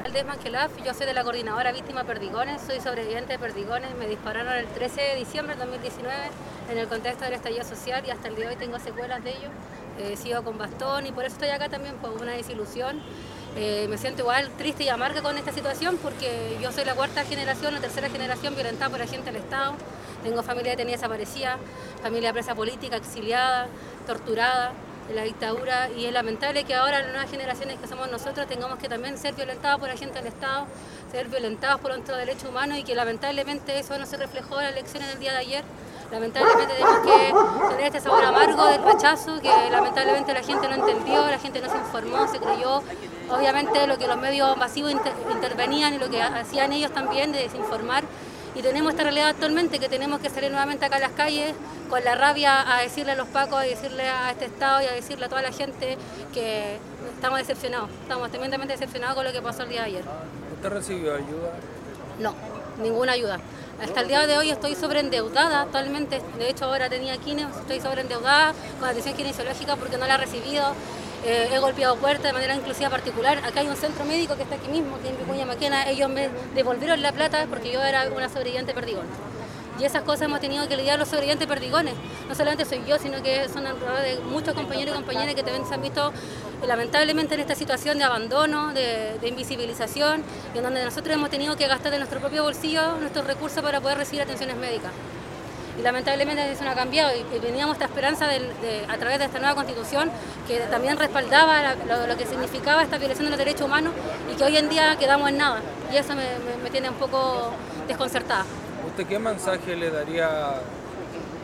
Aldez 0.06 0.26
Mangelaf, 0.26 0.72
yo 0.86 0.94
soy 0.94 1.08
de 1.08 1.14
la 1.14 1.24
coordinadora 1.24 1.72
víctima 1.72 2.04
Perdigones, 2.04 2.62
soy 2.62 2.80
sobreviviente 2.80 3.34
de 3.34 3.40
Perdigones, 3.40 3.96
me 3.96 4.06
dispararon 4.08 4.54
el 4.54 4.68
13 4.68 5.02
de 5.02 5.16
diciembre 5.16 5.56
del 5.56 5.66
2019 5.66 6.16
en 6.70 6.78
el 6.78 6.88
contexto 6.88 7.26
del 7.26 7.34
estallido 7.34 7.64
social 7.64 8.04
y 8.06 8.12
hasta 8.12 8.28
el 8.28 8.36
día 8.36 8.46
de 8.46 8.52
hoy 8.52 8.58
tengo 8.58 8.78
secuelas 8.78 9.24
de 9.24 9.32
ello. 9.32 9.50
Eh, 9.98 10.16
sigo 10.16 10.44
con 10.44 10.58
bastón 10.58 11.08
y 11.08 11.12
por 11.12 11.26
eso 11.26 11.36
estoy 11.36 11.50
acá 11.50 11.70
también 11.70 11.96
por 11.96 12.12
una 12.12 12.34
desilusión. 12.34 13.02
Eh, 13.58 13.88
me 13.90 13.98
siento 13.98 14.24
igual 14.24 14.50
triste 14.58 14.84
y 14.84 14.90
amarga 14.90 15.22
con 15.22 15.38
esta 15.38 15.54
situación 15.54 15.98
porque 16.02 16.58
yo 16.62 16.74
soy 16.74 16.84
la 16.84 16.94
cuarta 16.94 17.24
generación, 17.24 17.74
la 17.74 17.80
tercera 17.80 18.10
generación 18.10 18.54
violentada 18.54 18.90
por 18.90 19.02
agentes 19.02 19.34
del 19.34 19.42
Estado. 19.42 19.76
Tengo 20.24 20.44
familia 20.44 20.72
detenida 20.72 20.98
desaparecida, 20.98 21.58
familia 22.04 22.34
presa 22.34 22.54
política, 22.54 22.98
exiliada, 22.98 23.68
torturada 24.06 24.74
en 25.08 25.16
la 25.16 25.22
dictadura 25.22 25.90
y 25.90 26.06
es 26.06 26.12
lamentable 26.12 26.66
que 26.66 26.74
ahora 26.74 27.00
las 27.00 27.12
nuevas 27.12 27.32
generaciones 27.32 27.80
que 27.80 27.88
somos 27.88 28.12
nosotros 28.12 28.46
tengamos 28.48 28.78
que 28.78 28.90
también 28.90 29.18
ser 29.18 29.36
violentados 29.36 29.80
por 29.80 29.90
agentes 29.90 30.22
del 30.22 30.34
Estado, 30.34 30.66
ser 31.10 31.30
violentados 31.30 31.80
por 31.80 31.92
nuestros 31.92 32.18
derechos 32.18 32.50
humanos 32.50 32.78
y 32.78 32.84
que 32.84 32.94
lamentablemente 32.94 33.80
eso 33.80 33.98
no 33.98 34.06
se 34.06 34.18
reflejó 34.18 34.60
en 34.60 34.64
la 34.64 34.70
elección 34.72 35.06
del 35.06 35.20
día 35.20 35.32
de 35.32 35.38
ayer. 35.38 35.64
Lamentablemente 36.12 36.74
tenemos 36.76 37.00
que 37.00 37.70
tener 37.70 37.86
este 37.88 38.00
sabor 38.00 38.24
amargo 38.24 38.66
del 38.68 38.84
rechazo 38.84 39.40
que 39.42 39.50
lamentablemente 39.72 40.34
la 40.34 40.44
gente 40.44 40.68
no 40.68 40.76
entendió, 40.76 41.26
la 41.28 41.40
gente 41.40 41.62
no 41.62 41.70
se 41.70 41.78
informó, 41.78 42.28
se 42.28 42.40
creyó 42.40 42.82
obviamente 43.30 43.88
lo 43.88 43.98
que 43.98 44.08
los 44.08 44.18
medios 44.18 44.56
masivos 44.56 44.92
inter- 44.92 45.14
intervenían 45.32 45.94
y 45.96 45.98
lo 45.98 46.10
que 46.10 46.22
hacían 46.22 46.72
ellos 46.74 46.92
también 46.92 47.32
de 47.32 47.40
desinformar 47.40 48.04
y 48.54 48.62
tenemos 48.62 48.92
esta 48.92 49.04
realidad 49.04 49.30
actualmente 49.30 49.80
que 49.80 49.90
tenemos 49.90 50.20
que 50.22 50.30
salir 50.30 50.50
nuevamente 50.52 50.86
acá 50.86 50.98
a 50.98 51.00
las 51.00 51.12
calles 51.12 51.54
con 51.90 52.04
la 52.04 52.16
rabia 52.16 52.74
a 52.78 52.82
decirle 52.82 53.12
a 53.12 53.16
los 53.16 53.28
pacos, 53.28 53.58
a 53.60 53.64
decirle 53.64 54.08
a 54.08 54.32
este 54.32 54.46
Estado 54.46 54.82
y 54.84 54.86
a 54.86 54.92
decirle 54.94 55.26
a 55.26 55.30
toda 55.30 55.42
la 55.42 55.52
gente 55.52 55.98
que 56.34 56.78
estamos 57.16 57.40
decepcionados, 57.40 57.90
estamos 58.04 58.30
tremendamente 58.30 58.74
decepcionados 58.74 59.16
con 59.16 59.26
lo 59.26 59.32
que 59.34 59.42
pasó 59.42 59.64
el 59.64 59.70
día 59.70 59.82
de 59.82 59.88
ayer. 59.88 60.04
¿Usted 60.56 60.70
recibió 60.70 61.16
ayuda? 61.16 61.52
No, 62.20 62.34
ninguna 62.82 63.12
ayuda. 63.14 63.40
Hasta 63.82 64.02
el 64.02 64.08
día 64.08 64.26
de 64.26 64.38
hoy 64.38 64.50
estoy 64.52 64.74
sobreendeudada 64.74 65.62
actualmente. 65.62 66.22
De 66.38 66.50
hecho, 66.50 66.66
ahora 66.66 66.90
tenía 66.90 67.18
quine, 67.18 67.46
estoy 67.60 67.82
sobreendeudada 67.82 68.54
con 68.80 68.88
atención 68.88 69.16
kinesiológica 69.16 69.76
porque 69.76 69.98
no 69.98 70.08
la 70.08 70.16
he 70.16 70.18
recibido. 70.18 70.64
Eh, 71.26 71.50
he 71.52 71.60
golpeado 71.60 71.98
puertas 71.98 72.24
de 72.24 72.34
manera 72.34 72.56
inclusiva 72.56 72.90
particular. 72.90 73.40
Acá 73.40 73.60
hay 73.60 73.68
un 73.68 73.76
centro 73.76 74.06
médico 74.06 74.36
que 74.36 74.44
está 74.44 74.56
aquí 74.56 74.70
mismo, 74.70 74.98
que 75.02 75.10
en 75.10 75.18
Vicuña 75.18 75.46
Maquena. 75.46 75.90
Ellos 75.90 76.10
me 76.10 76.30
devolvieron 76.54 77.02
la 77.02 77.12
plata 77.12 77.48
porque 77.50 77.72
yo 77.72 77.82
era 77.84 78.08
una 78.10 78.30
sobreviviente 78.30 78.74
perdigón. 78.74 79.08
Y 79.80 79.84
esas 79.84 80.04
cosas 80.04 80.24
hemos 80.24 80.40
tenido 80.40 80.68
que 80.70 80.78
lidiar 80.78 80.98
los 80.98 81.08
sobrevivientes 81.10 81.48
perdigones. 81.48 81.96
No 82.30 82.36
solamente 82.36 82.64
soy 82.66 82.82
yo, 82.88 82.98
sino 82.98 83.22
que 83.22 83.50
son 83.50 83.68
alrededor 83.68 84.02
de 84.02 84.20
muchos 84.32 84.54
compañeros 84.54 84.94
y 84.94 84.98
compañeras 84.98 85.36
que 85.36 85.44
también 85.44 85.66
se 85.68 85.74
han 85.74 85.82
visto 85.82 86.14
eh, 86.64 86.68
lamentablemente 86.68 87.34
en 87.36 87.42
esta 87.42 87.56
situación 87.56 87.98
de 87.98 88.06
abandono, 88.06 88.74
de, 88.74 89.20
invisibilización, 89.28 90.24
y 90.54 90.58
en 90.60 90.64
donde 90.64 90.84
nosotros 90.86 91.14
hemos 91.14 91.30
tenido 91.30 91.58
que 91.58 91.68
gastar 91.68 91.92
de 91.92 91.98
nuestro 91.98 92.20
propio 92.22 92.44
bolsillo 92.44 92.96
nuestros 93.02 93.28
recursos 93.28 93.62
para 93.62 93.82
poder 93.82 93.98
recibir 93.98 94.22
atenciones 94.22 94.56
médicas. 94.56 94.92
Y 95.78 95.82
lamentablemente 95.82 96.50
eso 96.50 96.64
no 96.64 96.70
ha 96.72 96.76
cambiado 96.76 97.12
y, 97.14 97.40
teníamos 97.40 97.74
esta 97.76 97.84
esperanza 97.86 98.28
de- 98.28 98.86
a 98.88 98.98
través 98.98 99.20
de 99.20 99.26
esta 99.26 99.40
nueva 99.40 99.56
constitución 99.56 100.10
que 100.48 100.60
también 100.72 100.96
respaldaba 100.98 101.76
lo 102.08 102.16
que 102.16 102.26
significaba 102.26 102.82
esta 102.82 102.98
violación 102.98 103.26
de 103.26 103.32
los 103.32 103.38
derechos 103.38 103.64
humanos 103.68 103.92
y 104.32 104.38
que 104.38 104.44
hoy 104.46 104.56
en 104.56 104.70
día 104.70 104.96
quedamos 104.98 105.28
en 105.28 105.38
nada. 105.38 105.60
Y 105.92 105.98
eso 105.98 106.16
me, 106.16 106.24
me- 106.40 106.64
me 106.64 106.70
tiene 106.70 106.90
un 106.90 106.96
poco 106.96 107.52
desconcertada. 107.90 108.46
¿Usted 108.96 109.10
qué 109.10 109.20
mensaje 109.20 109.76
le 109.76 109.92
daría 109.92 110.52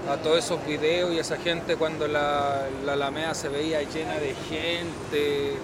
a 0.10 0.18
todos 0.24 0.38
esos 0.38 0.66
videos 0.66 1.12
y 1.14 1.18
a 1.18 1.22
esa 1.22 1.36
gente 1.36 1.76
cuando 1.76 2.08
la, 2.08 2.66
la 2.86 2.94
Alameda 2.94 3.34
se 3.34 3.50
veía 3.50 3.82
llena 3.82 4.14
de 4.14 4.34
gente, 4.50 5.58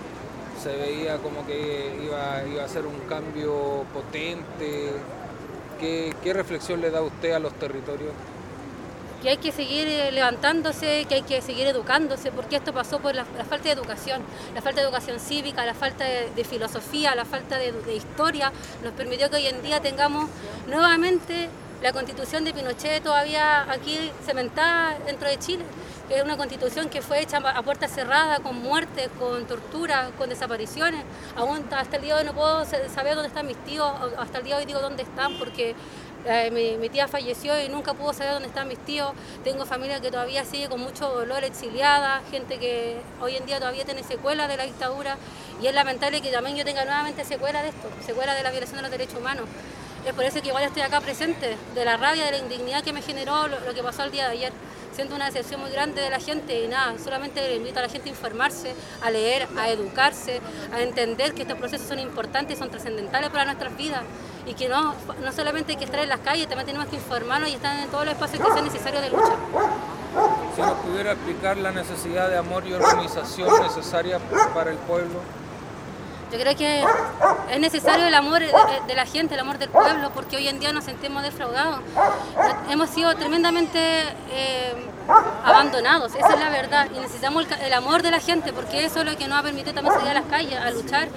se 0.61 0.75
veía 0.75 1.15
como 1.19 1.47
que 1.47 1.97
iba, 2.03 2.61
a 2.61 2.67
ser 2.67 2.85
un 2.85 2.99
cambio 3.07 3.85
potente? 3.93 4.91
¿Qué, 5.79 6.33
reflexión 6.33 6.81
le 6.81 6.91
da 6.91 7.01
usted 7.01 7.31
a 7.31 7.39
los 7.39 7.53
territorios? 7.53 8.11
que 9.21 9.29
hay 9.29 9.37
que 9.37 9.51
seguir 9.51 9.87
eh, 9.87 10.11
levantándose, 10.11 11.05
que 11.07 11.15
hay 11.15 11.21
que 11.23 11.41
seguir 11.41 11.67
educándose, 11.67 12.31
porque 12.31 12.57
esto 12.57 12.71
pasó 12.73 12.99
por 12.99 13.15
la, 13.15 13.25
falta 13.25 13.63
de 13.63 13.71
educación, 13.71 14.21
la 14.53 14.61
falta 14.61 14.81
de 14.81 14.87
educación 14.87 15.19
cívica, 15.19 15.65
la 15.65 15.73
falta 15.73 16.03
de, 16.03 16.43
filosofía, 16.43 17.15
la 17.15 17.25
falta 17.25 17.57
de 17.57 17.95
historia, 17.95 18.51
nos 18.83 18.91
permitió 18.91 19.29
que 19.31 19.37
hoy 19.37 19.47
en 19.47 19.63
día 19.63 19.79
tengamos 19.81 20.29
nuevamente 20.67 21.49
la 21.81 21.93
constitución 21.93 22.43
de 22.43 22.53
Pinochet 22.53 23.03
todavía 23.03 23.71
aquí 23.71 24.11
cementada 24.25 24.97
dentro 25.05 25.29
de 25.29 25.37
Chile, 25.37 25.63
que 26.07 26.15
es 26.17 26.23
una 26.23 26.37
constitución 26.37 26.89
que 26.89 27.01
fue 27.01 27.21
hecha 27.21 27.37
a 27.37 27.61
puerta 27.61 27.87
cerrada, 27.87 28.39
con 28.39 28.55
muertes, 28.55 29.09
con 29.19 29.45
tortura, 29.45 30.09
con 30.17 30.29
desapariciones. 30.29 31.03
Aún 31.35 31.65
hasta 31.71 31.97
el 31.97 32.01
día 32.01 32.15
de 32.15 32.21
hoy 32.21 32.25
no 32.27 32.33
puedo 32.33 32.65
sa- 32.65 32.87
saber 32.89 33.13
dónde 33.15 33.27
están 33.27 33.45
mis 33.45 33.57
tíos, 33.65 33.91
hasta 34.17 34.39
el 34.39 34.43
día 34.45 34.55
de 34.55 34.61
hoy 34.61 34.65
digo 34.65 34.79
dónde 34.79 35.03
están, 35.03 35.37
porque 35.37 35.75
eh, 36.25 36.49
mi, 36.51 36.77
mi 36.77 36.89
tía 36.89 37.07
falleció 37.07 37.61
y 37.61 37.69
nunca 37.69 37.93
pudo 37.93 38.11
saber 38.13 38.33
dónde 38.33 38.47
están 38.47 38.67
mis 38.67 38.79
tíos. 38.79 39.11
Tengo 39.43 39.65
familia 39.65 39.99
que 39.99 40.09
todavía 40.09 40.45
sigue 40.45 40.69
con 40.69 40.79
mucho 40.81 41.09
dolor 41.09 41.43
exiliada, 41.43 42.21
gente 42.31 42.57
que 42.57 42.97
hoy 43.21 43.35
en 43.35 43.45
día 43.45 43.59
todavía 43.59 43.85
tiene 43.85 44.01
secuelas 44.03 44.47
de 44.47 44.57
la 44.57 44.63
dictadura 44.63 45.17
y 45.61 45.67
es 45.67 45.73
lamentable 45.75 46.21
que 46.21 46.31
también 46.31 46.55
yo 46.55 46.63
tenga 46.65 46.85
nuevamente 46.85 47.23
secuelas 47.25 47.63
de 47.63 47.69
esto, 47.69 47.89
secuelas 48.05 48.35
de 48.35 48.43
la 48.43 48.51
violación 48.51 48.77
de 48.77 48.81
los 48.83 48.91
derechos 48.91 49.19
humanos. 49.19 49.45
Es 50.07 50.13
por 50.13 50.23
eso 50.23 50.41
que 50.41 50.47
igual 50.47 50.63
estoy 50.63 50.83
acá 50.83 51.01
presente, 51.01 51.57
de 51.75 51.85
la 51.85 51.97
rabia, 51.97 52.23
de 52.23 52.31
la 52.31 52.37
indignidad 52.37 52.81
que 52.81 52.93
me 52.93 53.01
generó 53.01 53.49
lo, 53.49 53.59
lo 53.59 53.73
que 53.73 53.83
pasó 53.83 54.03
el 54.03 54.11
día 54.11 54.29
de 54.29 54.37
ayer. 54.37 54.53
Siento 54.93 55.15
una 55.15 55.25
decepción 55.25 55.59
muy 55.59 55.69
grande 55.69 56.01
de 56.01 56.09
la 56.09 56.21
gente 56.21 56.63
y 56.63 56.67
nada, 56.69 56.97
solamente 56.97 57.41
le 57.41 57.57
invito 57.57 57.79
a 57.79 57.81
la 57.81 57.89
gente 57.89 58.07
a 58.07 58.13
informarse, 58.13 58.73
a 59.01 59.11
leer, 59.11 59.49
a 59.57 59.67
educarse, 59.67 60.39
a 60.73 60.81
entender 60.81 61.33
que 61.33 61.41
estos 61.41 61.57
procesos 61.57 61.89
son 61.89 61.99
importantes, 61.99 62.57
son 62.57 62.69
trascendentales 62.69 63.29
para 63.31 63.43
nuestras 63.43 63.75
vidas 63.75 64.01
y 64.45 64.53
que 64.53 64.69
no, 64.69 64.95
no 65.21 65.31
solamente 65.33 65.73
hay 65.73 65.77
que 65.77 65.83
estar 65.83 65.99
en 65.99 66.07
las 66.07 66.21
calles, 66.21 66.47
también 66.47 66.67
tenemos 66.67 66.87
que 66.87 66.95
informarnos 66.95 67.49
y 67.49 67.55
estar 67.55 67.77
en 67.77 67.89
todos 67.89 68.05
los 68.05 68.13
espacios 68.13 68.41
que 68.43 68.53
sean 68.53 68.63
necesarios 68.63 69.01
de 69.03 69.09
lucha. 69.09 69.33
Si 70.55 70.61
nos 70.61 70.77
pudiera 70.79 71.11
explicar 71.11 71.57
la 71.57 71.71
necesidad 71.71 72.29
de 72.29 72.37
amor 72.37 72.65
y 72.65 72.73
organización 72.73 73.61
necesaria 73.61 74.19
para 74.53 74.71
el 74.71 74.77
pueblo. 74.77 75.19
Yo 76.31 76.37
creo 76.37 76.55
que 76.57 76.83
es 77.51 77.59
necesario 77.59 78.05
el 78.05 78.13
amor 78.13 78.41
de, 78.41 78.95
la 78.95 79.05
gente, 79.05 79.35
el 79.35 79.39
amor 79.39 79.57
del 79.57 79.69
pueblo, 79.69 80.11
porque 80.13 80.35
hoy 80.35 80.47
en 80.47 80.59
día 80.59 80.73
nos 80.73 80.83
sentimos 80.83 81.23
defraudados. 81.23 81.79
Hemos 82.69 82.89
sido 82.89 83.15
tremendamente 83.15 83.79
eh, 84.31 84.73
abandonados, 85.43 86.13
esa 86.15 86.33
es 86.33 86.39
la 86.39 86.49
verdad, 86.49 86.87
y 86.93 86.99
necesitamos 86.99 87.45
el, 87.45 87.61
el 87.67 87.73
amor 87.73 88.01
de 88.01 88.11
la 88.11 88.19
gente, 88.19 88.51
porque 88.51 88.83
eso 88.83 88.99
es 88.99 89.05
lo 89.05 89.17
que 89.17 89.27
nos 89.27 89.39
ha 89.39 89.43
permitido 89.43 89.73
también 89.73 89.95
salir 89.95 90.11
a 90.11 90.13
las 90.15 90.25
calles 90.25 90.59
a 90.59 90.69
luchar. 90.71 91.07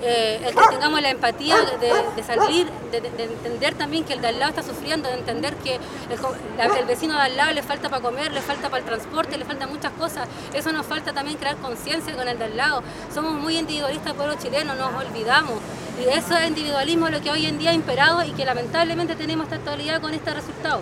Eh, 0.00 0.40
el 0.46 0.54
que 0.54 0.66
tengamos 0.70 1.00
la 1.02 1.10
empatía 1.10 1.56
de, 1.80 2.22
salir, 2.22 2.68
de, 2.92 3.00
de- 3.00 3.10
de 3.10 3.24
entender 3.24 3.74
también 3.74 4.04
que 4.04 4.12
el 4.12 4.20
de 4.20 4.28
al 4.28 4.38
lado 4.38 4.50
está 4.50 4.62
sufriendo, 4.62 5.08
de 5.08 5.14
entender 5.16 5.56
que 5.56 5.74
el, 6.08 6.84
vecino 6.86 7.14
de 7.14 7.20
al 7.22 7.36
lado 7.36 7.52
le 7.52 7.62
falta 7.64 7.88
para 7.88 8.00
comer, 8.00 8.30
le 8.32 8.40
falta 8.40 8.68
para 8.70 8.78
el 8.78 8.84
transporte, 8.84 9.36
le 9.36 9.44
faltan 9.44 9.68
muchas 9.70 9.90
cosas. 9.92 10.28
Eso 10.54 10.70
nos 10.72 10.86
falta 10.86 11.12
también 11.12 11.36
crear 11.36 11.56
conciencia 11.56 12.14
con 12.14 12.28
el 12.28 12.38
de 12.38 12.44
al 12.44 12.56
lado. 12.56 12.82
Somos 13.12 13.32
muy 13.34 13.58
individualistas, 13.58 14.14
pueblo 14.14 14.34
chileno, 14.40 14.74
nos 14.76 14.94
olvidamos. 14.94 15.56
Y 16.00 16.08
eso 16.16 16.36
es 16.36 16.46
individualismo 16.48 17.08
lo 17.08 17.20
que 17.20 17.30
hoy 17.32 17.46
en 17.46 17.58
día 17.58 17.70
ha 17.70 17.74
imperado 17.74 18.22
y 18.22 18.30
que 18.32 18.44
lamentablemente 18.44 19.16
tenemos 19.16 19.44
esta 19.44 19.56
actualidad 19.56 20.00
con 20.00 20.14
este 20.14 20.32
resultado. 20.32 20.80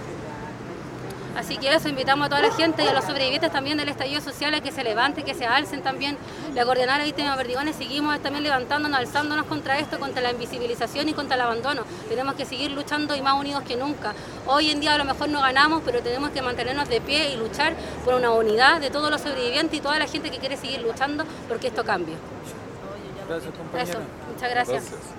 Así 1.36 1.58
que 1.58 1.74
eso, 1.74 1.88
invitamos 1.90 2.26
a 2.26 2.28
toda 2.30 2.40
la 2.40 2.50
gente 2.50 2.82
y 2.82 2.88
a 2.88 2.94
los 2.94 3.04
sobrevivientes 3.04 3.52
también 3.52 3.76
del 3.76 3.90
estallido 3.90 4.22
social 4.22 4.54
a 4.54 4.60
que 4.62 4.72
se 4.72 4.82
levanten, 4.82 5.22
que 5.22 5.34
se 5.34 5.44
alcen 5.44 5.82
también. 5.82 6.16
La 6.54 6.64
coordinadora 6.64 7.04
víctima 7.04 7.32
de 7.32 7.36
Perdigones 7.36 7.76
seguimos 7.76 8.18
también 8.20 8.42
levantándonos, 8.42 8.98
alzándonos 8.98 9.44
contra 9.44 9.78
esto, 9.78 9.98
contra 9.98 10.22
la 10.22 10.30
invisibilización 10.30 11.10
y 11.10 11.12
contra 11.12 11.34
el 11.34 11.42
abandono. 11.42 11.82
Tenemos 12.08 12.34
que 12.36 12.46
seguir 12.46 12.70
luchando 12.70 13.14
y 13.14 13.20
más 13.20 13.38
unidos 13.38 13.62
que 13.64 13.76
nunca. 13.76 14.14
Hoy 14.46 14.70
en 14.70 14.80
día 14.80 14.94
a 14.94 14.98
lo 14.98 15.04
mejor 15.04 15.28
no 15.28 15.40
ganamos, 15.42 15.82
pero 15.84 16.00
tenemos 16.00 16.30
que 16.30 16.40
mantenernos 16.40 16.88
de 16.88 17.02
pie 17.02 17.30
y 17.30 17.36
luchar 17.36 17.74
por 18.04 18.14
una 18.14 18.30
unidad 18.30 18.80
de 18.80 18.88
todos 18.88 19.10
los 19.10 19.20
sobrevivientes 19.20 19.78
y 19.78 19.82
toda 19.82 19.98
la 19.98 20.06
gente 20.06 20.30
que 20.30 20.38
quiere 20.38 20.56
seguir 20.56 20.80
luchando 20.80 21.24
porque 21.48 21.68
esto 21.68 21.84
cambie. 21.84 22.14
Gracias, 23.28 23.52
compañera. 23.54 23.90
Eso, 23.90 23.98
muchas 24.32 24.50
gracias. 24.50 24.90
Gracias. 24.90 25.15